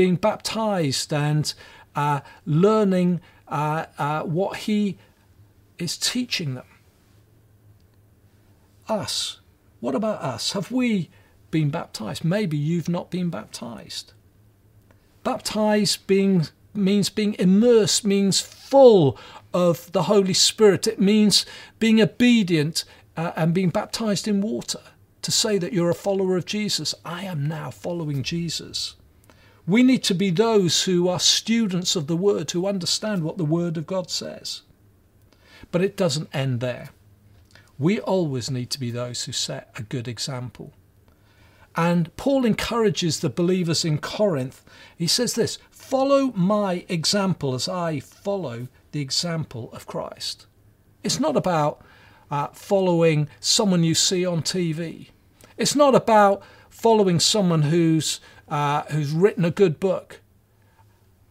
being 0.00 0.16
baptized 0.16 1.12
and 1.12 1.52
uh, 1.94 2.20
learning 2.46 3.20
uh, 3.48 3.84
uh 3.98 4.22
what 4.22 4.56
he 4.64 4.96
is 5.78 5.98
teaching 5.98 6.54
them. 6.54 6.64
Us, 8.88 9.40
what 9.80 9.94
about 9.94 10.22
us? 10.22 10.52
Have 10.52 10.72
we 10.72 11.10
been 11.50 11.68
baptized? 11.68 12.24
Maybe 12.24 12.56
you've 12.56 12.88
not 12.88 13.10
been 13.10 13.28
baptized. 13.28 14.14
Baptized 15.22 16.06
being 16.06 16.48
means 16.72 17.10
being 17.10 17.34
immersed, 17.38 18.02
means 18.02 18.40
full 18.40 19.18
of 19.52 19.92
the 19.92 20.04
Holy 20.04 20.32
Spirit. 20.32 20.86
It 20.86 20.98
means 20.98 21.44
being 21.78 22.00
obedient 22.00 22.86
uh, 23.18 23.32
and 23.36 23.52
being 23.52 23.68
baptized 23.68 24.26
in 24.26 24.40
water 24.40 24.80
to 25.20 25.30
say 25.30 25.58
that 25.58 25.74
you're 25.74 25.90
a 25.90 26.04
follower 26.08 26.38
of 26.38 26.46
Jesus. 26.46 26.94
I 27.04 27.24
am 27.24 27.46
now 27.46 27.70
following 27.70 28.22
Jesus. 28.22 28.96
We 29.70 29.84
need 29.84 30.02
to 30.04 30.14
be 30.16 30.30
those 30.30 30.82
who 30.82 31.06
are 31.06 31.20
students 31.20 31.94
of 31.94 32.08
the 32.08 32.16
Word, 32.16 32.50
who 32.50 32.66
understand 32.66 33.22
what 33.22 33.38
the 33.38 33.44
Word 33.44 33.76
of 33.76 33.86
God 33.86 34.10
says. 34.10 34.62
But 35.70 35.80
it 35.80 35.96
doesn't 35.96 36.34
end 36.34 36.58
there. 36.58 36.88
We 37.78 38.00
always 38.00 38.50
need 38.50 38.70
to 38.70 38.80
be 38.80 38.90
those 38.90 39.22
who 39.22 39.32
set 39.32 39.70
a 39.76 39.84
good 39.84 40.08
example. 40.08 40.72
And 41.76 42.14
Paul 42.16 42.44
encourages 42.44 43.20
the 43.20 43.30
believers 43.30 43.84
in 43.84 43.98
Corinth. 43.98 44.64
He 44.96 45.06
says 45.06 45.34
this 45.34 45.58
Follow 45.70 46.32
my 46.32 46.84
example 46.88 47.54
as 47.54 47.68
I 47.68 48.00
follow 48.00 48.66
the 48.90 49.00
example 49.00 49.70
of 49.72 49.86
Christ. 49.86 50.46
It's 51.04 51.20
not 51.20 51.36
about 51.36 51.80
uh, 52.28 52.48
following 52.48 53.28
someone 53.38 53.84
you 53.84 53.94
see 53.94 54.26
on 54.26 54.42
TV. 54.42 55.10
It's 55.56 55.76
not 55.76 55.94
about 55.94 56.42
following 56.70 57.20
someone 57.20 57.62
who's 57.62 58.20
uh, 58.50 58.82
who's 58.90 59.12
written 59.12 59.44
a 59.44 59.50
good 59.50 59.80
book. 59.80 60.20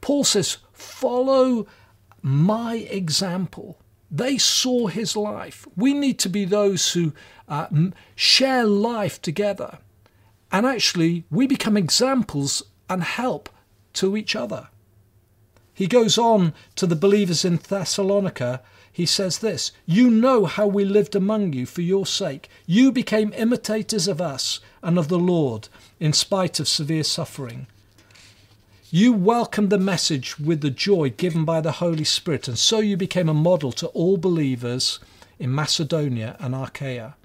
Paul 0.01 0.23
says, 0.23 0.57
Follow 0.71 1.67
my 2.21 2.75
example. 2.75 3.77
They 4.09 4.37
saw 4.37 4.87
his 4.87 5.15
life. 5.15 5.67
We 5.75 5.93
need 5.93 6.17
to 6.19 6.29
be 6.29 6.45
those 6.45 6.93
who 6.93 7.13
uh, 7.47 7.67
share 8.15 8.63
life 8.63 9.21
together. 9.21 9.79
And 10.51 10.65
actually, 10.65 11.25
we 11.29 11.45
become 11.45 11.77
examples 11.77 12.63
and 12.89 13.03
help 13.03 13.49
to 13.93 14.17
each 14.17 14.35
other. 14.35 14.69
He 15.73 15.87
goes 15.87 16.17
on 16.17 16.53
to 16.75 16.87
the 16.87 16.95
believers 16.95 17.45
in 17.45 17.57
Thessalonica. 17.57 18.61
He 18.91 19.05
says 19.05 19.39
this 19.39 19.71
You 19.85 20.09
know 20.09 20.45
how 20.45 20.67
we 20.67 20.83
lived 20.83 21.15
among 21.15 21.53
you 21.53 21.65
for 21.65 21.81
your 21.81 22.05
sake. 22.05 22.49
You 22.65 22.91
became 22.91 23.31
imitators 23.33 24.07
of 24.07 24.19
us 24.19 24.59
and 24.81 24.97
of 24.97 25.07
the 25.07 25.19
Lord 25.19 25.69
in 25.99 26.13
spite 26.13 26.59
of 26.59 26.67
severe 26.67 27.03
suffering. 27.03 27.67
You 28.91 29.13
welcomed 29.13 29.69
the 29.69 29.77
message 29.77 30.39
with 30.39 30.61
the 30.61 30.71
joy 30.71 31.11
given 31.11 31.45
by 31.45 31.61
the 31.61 31.73
Holy 31.73 32.03
Spirit, 32.03 32.47
and 32.47 32.57
so 32.57 32.79
you 32.79 32.97
became 32.97 33.29
a 33.29 33.33
model 33.33 33.71
to 33.73 33.87
all 33.87 34.17
believers 34.17 34.99
in 35.37 35.53
Macedonia 35.53 36.35
and 36.39 36.55
Achaia. 36.55 37.15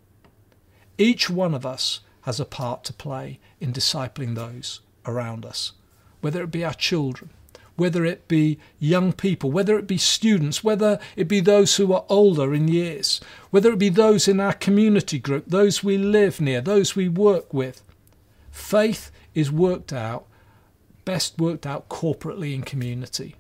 Each 0.99 1.31
one 1.31 1.55
of 1.55 1.65
us 1.65 2.01
has 2.23 2.39
a 2.39 2.45
part 2.45 2.85
to 2.85 2.93
play 2.93 3.39
in 3.61 3.73
discipling 3.73 4.35
those 4.35 4.81
around 5.07 5.47
us, 5.47 5.73
whether 6.21 6.43
it 6.43 6.51
be 6.51 6.65
our 6.65 6.75
children, 6.75 7.31
whether 7.77 8.05
it 8.05 8.29
be 8.29 8.59
young 8.79 9.13
people, 9.13 9.51
whether 9.51 9.79
it 9.79 9.87
be 9.87 9.99
students, 9.99 10.63
whether 10.63 10.99
it 11.17 11.29
be 11.29 11.41
those 11.41 11.77
who 11.77 11.93
are 11.93 12.05
older 12.09 12.55
in 12.55 12.69
years, 12.69 13.21
whether 13.51 13.73
it 13.73 13.79
be 13.79 13.89
those 13.89 14.29
in 14.29 14.39
our 14.39 14.53
community 14.53 15.19
group, 15.19 15.45
those 15.47 15.83
we 15.83 15.99
live 15.99 16.41
near, 16.41 16.61
those 16.61 16.95
we 16.95 17.09
work 17.09 17.53
with. 17.53 17.83
Faith 18.55 19.11
is 19.35 19.51
worked 19.51 19.93
out 19.93 20.29
best 21.05 21.39
worked 21.39 21.67
out 21.67 21.89
corporately 21.89 22.55
in 22.55 22.63
community. 22.63 23.35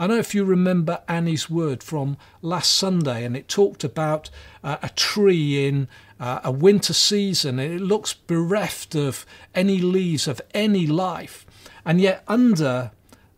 I 0.00 0.08
know 0.08 0.18
if 0.18 0.34
you 0.34 0.44
remember 0.44 1.02
Annie's 1.08 1.48
word 1.48 1.80
from 1.82 2.18
last 2.42 2.74
Sunday, 2.74 3.24
and 3.24 3.36
it 3.36 3.48
talked 3.48 3.84
about 3.84 4.28
uh, 4.64 4.78
a 4.82 4.90
tree 4.90 5.66
in 5.66 5.88
uh, 6.18 6.40
a 6.42 6.50
winter 6.50 6.92
season. 6.92 7.60
It 7.60 7.80
looks 7.80 8.12
bereft 8.14 8.96
of 8.96 9.24
any 9.54 9.78
leaves, 9.78 10.28
of 10.28 10.42
any 10.52 10.88
life, 10.88 11.46
and 11.84 12.00
yet 12.00 12.24
under 12.26 12.90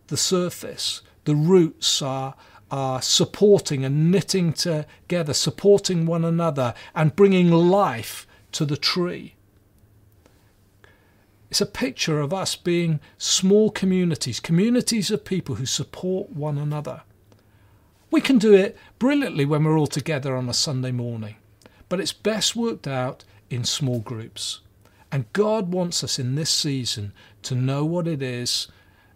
the 0.07 0.17
surface, 0.17 1.03
the 1.25 1.35
roots 1.35 2.01
are 2.01 2.35
are 2.71 3.01
supporting 3.01 3.85
and 3.85 4.11
knitting 4.11 4.53
together, 4.53 5.33
supporting 5.33 6.05
one 6.07 6.25
another, 6.25 6.73
and 6.93 7.15
bringing 7.15 7.51
life 7.51 8.27
to 8.51 8.65
the 8.65 8.77
tree. 8.77 9.35
It's 11.49 11.61
a 11.61 11.65
picture 11.65 12.19
of 12.19 12.33
us 12.33 12.55
being 12.55 12.99
small 13.17 13.71
communities, 13.71 14.39
communities 14.39 15.09
of 15.09 15.25
people 15.25 15.55
who 15.55 15.65
support 15.65 16.29
one 16.29 16.57
another. 16.57 17.01
We 18.11 18.21
can 18.21 18.37
do 18.37 18.53
it 18.53 18.77
brilliantly 18.99 19.45
when 19.45 19.63
we're 19.63 19.77
all 19.77 19.87
together 19.87 20.35
on 20.35 20.49
a 20.49 20.53
Sunday 20.53 20.91
morning, 20.91 21.35
but 21.87 21.99
it's 21.99 22.13
best 22.13 22.55
worked 22.55 22.87
out 22.87 23.23
in 23.49 23.63
small 23.63 23.99
groups. 23.99 24.61
And 25.11 25.31
God 25.33 25.71
wants 25.73 26.03
us 26.03 26.19
in 26.19 26.35
this 26.35 26.51
season 26.51 27.13
to 27.43 27.55
know 27.55 27.83
what 27.83 28.07
it 28.07 28.21
is 28.21 28.67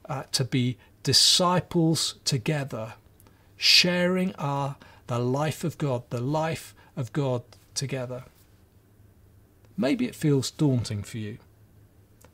uh, 0.09 0.23
to 0.31 0.43
be 0.43 0.77
disciples 1.03 2.15
together, 2.25 2.93
sharing 3.57 4.33
our 4.35 4.75
the 5.07 5.19
life 5.19 5.63
of 5.63 5.77
God, 5.77 6.03
the 6.09 6.21
life 6.21 6.73
of 6.95 7.13
God 7.13 7.43
together. 7.75 8.23
Maybe 9.77 10.05
it 10.05 10.15
feels 10.15 10.49
daunting 10.49 11.03
for 11.03 11.17
you. 11.17 11.37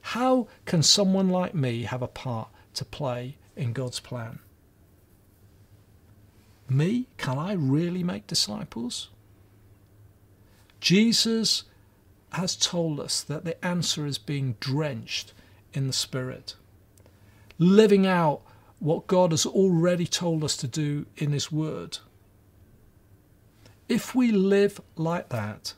How 0.01 0.47
can 0.65 0.83
someone 0.83 1.29
like 1.29 1.53
me 1.53 1.83
have 1.83 2.01
a 2.01 2.07
part 2.07 2.49
to 2.75 2.85
play 2.85 3.37
in 3.55 3.73
God's 3.73 3.99
plan? 3.99 4.39
Me? 6.67 7.07
Can 7.17 7.37
I 7.37 7.53
really 7.53 8.03
make 8.03 8.27
disciples? 8.27 9.09
Jesus 10.79 11.63
has 12.33 12.55
told 12.55 12.99
us 12.99 13.21
that 13.21 13.43
the 13.43 13.63
answer 13.65 14.05
is 14.05 14.17
being 14.17 14.55
drenched 14.59 15.33
in 15.73 15.87
the 15.87 15.93
Spirit, 15.93 16.55
living 17.57 18.05
out 18.05 18.41
what 18.79 19.07
God 19.07 19.31
has 19.31 19.45
already 19.45 20.05
told 20.05 20.43
us 20.43 20.55
to 20.57 20.67
do 20.67 21.05
in 21.17 21.31
His 21.31 21.51
Word. 21.51 21.97
If 23.87 24.13
we 24.13 24.31
live 24.31 24.79
like 24.95 25.29
that, 25.29 25.73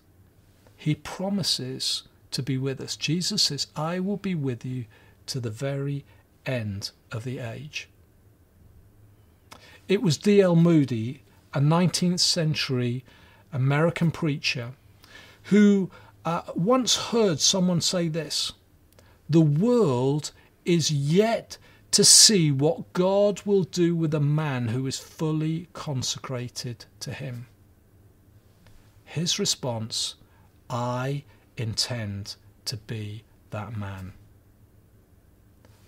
He 0.75 0.93
promises 0.93 2.03
to 2.31 2.43
be 2.43 2.57
with 2.57 2.81
us. 2.81 2.95
Jesus 2.95 3.43
says, 3.43 3.67
I 3.75 3.99
will 3.99 4.17
be 4.17 4.35
with 4.35 4.65
you 4.65 4.85
to 5.27 5.39
the 5.39 5.49
very 5.49 6.05
end 6.45 6.91
of 7.11 7.23
the 7.23 7.39
age. 7.39 7.89
It 9.87 10.01
was 10.01 10.17
D.L. 10.17 10.55
Moody, 10.55 11.23
a 11.53 11.59
19th 11.59 12.19
century 12.19 13.03
American 13.51 14.11
preacher, 14.11 14.71
who 15.45 15.91
uh, 16.23 16.43
once 16.55 16.95
heard 16.95 17.39
someone 17.39 17.81
say 17.81 18.07
this 18.07 18.53
The 19.29 19.41
world 19.41 20.31
is 20.65 20.91
yet 20.91 21.57
to 21.91 22.05
see 22.05 22.51
what 22.51 22.93
God 22.93 23.41
will 23.43 23.63
do 23.63 23.95
with 23.95 24.13
a 24.13 24.21
man 24.21 24.69
who 24.69 24.87
is 24.87 24.97
fully 24.97 25.67
consecrated 25.73 26.85
to 27.01 27.11
Him. 27.11 27.47
His 29.03 29.37
response 29.37 30.15
I 30.69 31.25
intend 31.61 32.35
to 32.65 32.77
be 32.77 33.23
that 33.51 33.77
man. 33.77 34.13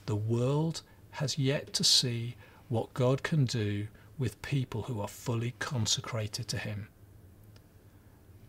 The 0.06 0.16
world 0.16 0.82
has 1.12 1.38
yet 1.38 1.74
to 1.74 1.84
see 1.84 2.36
what 2.70 2.94
God 2.94 3.24
can 3.24 3.46
do 3.46 3.88
with 4.18 4.42
people 4.42 4.84
who 4.84 5.02
are 5.02 5.08
fully 5.08 5.56
consecrated 5.60 6.48
to 6.50 6.58
Him. 6.58 6.88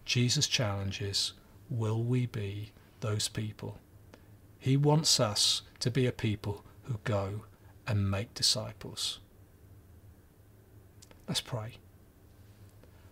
Jesus 0.04 0.46
challenges 0.46 1.32
Will 1.70 2.02
we 2.04 2.26
be 2.26 2.72
those 3.00 3.28
people? 3.28 3.78
He 4.58 4.76
wants 4.76 5.18
us 5.18 5.62
to 5.80 5.90
be 5.90 6.06
a 6.06 6.12
people 6.12 6.64
who 6.82 7.00
go 7.04 7.44
and 7.86 8.10
make 8.10 8.34
disciples. 8.34 9.18
Let's 11.26 11.40
pray. 11.40 11.78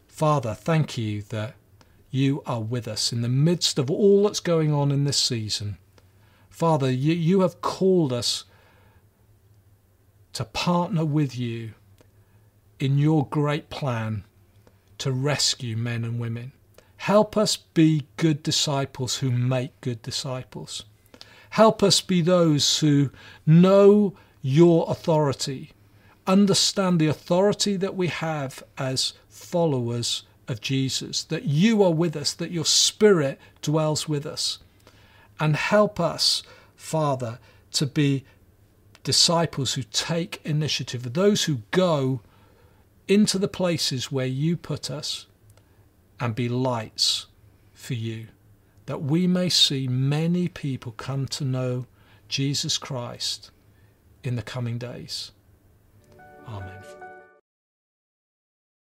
Father, 0.07 0.55
thank 0.55 0.99
you 0.99 1.23
that 1.23 1.55
you 2.13 2.43
are 2.45 2.61
with 2.61 2.87
us 2.87 3.11
in 3.11 3.23
the 3.23 3.29
midst 3.29 3.79
of 3.79 3.91
all 3.91 4.25
that's 4.25 4.39
going 4.39 4.73
on 4.73 4.93
in 4.93 5.05
this 5.05 5.17
season. 5.17 5.79
Father, 6.51 6.91
you, 6.91 7.15
you 7.15 7.41
have 7.41 7.63
called 7.63 8.13
us 8.13 8.45
to 10.35 10.45
partner 10.45 11.07
with 11.07 11.37
you 11.37 11.73
in 12.79 12.99
your 12.99 13.27
great 13.27 13.71
plan 13.71 14.25
to 14.99 15.11
rescue 15.11 15.75
men 15.75 16.05
and 16.05 16.21
women. 16.21 16.53
Help 16.99 17.35
us 17.37 17.57
be 17.57 18.07
good 18.19 18.43
disciples 18.43 19.17
who 19.17 19.31
make 19.31 19.81
good 19.81 20.03
disciples. 20.03 20.85
Help 21.51 21.83
us 21.83 22.03
be 22.03 22.21
those 22.21 22.81
who 22.81 23.11
know 23.47 24.15
your 24.43 24.85
authority, 24.89 25.73
understand 26.27 27.01
the 27.01 27.07
authority 27.07 27.77
that 27.77 27.97
we 27.97 28.09
have 28.09 28.63
as 28.77 29.15
followers 29.29 30.25
of 30.49 30.61
Jesus, 30.61 31.23
that 31.25 31.45
you 31.45 31.83
are 31.83 31.93
with 31.93 32.17
us, 32.17 32.33
that 32.35 32.51
your 32.51 32.65
Spirit 32.65 33.41
dwells 33.61 34.09
with 34.09 34.27
us. 34.27 34.59
And 35.41 35.57
help 35.57 35.99
us, 35.99 36.43
Father, 36.77 37.39
to 37.73 37.87
be 37.87 38.25
disciples 39.03 39.75
who 39.75 39.83
take 39.83 40.41
initiative, 40.45 41.13
those 41.13 41.45
who 41.45 41.63
go 41.71 42.21
into 43.09 43.39
the 43.39 43.49
places 43.49 44.13
where 44.13 44.27
you 44.27 44.57
put 44.57 44.91
us 44.91 45.27
and 46.21 46.35
be 46.35 46.49
lights 46.49 47.27
for 47.73 47.95
you, 47.95 48.29
that 48.87 49.03
we 49.03 49.27
may 49.27 49.49
see 49.49 49.89
many 49.89 50.49
people 50.49 50.93
come 50.93 51.27
to 51.27 51.45
know 51.45 51.87
Jesus 52.29 52.79
Christ 52.79 53.51
in 54.23 54.37
the 54.37 54.43
coming 54.43 54.79
days. 54.79 55.33
Amen. 56.47 57.02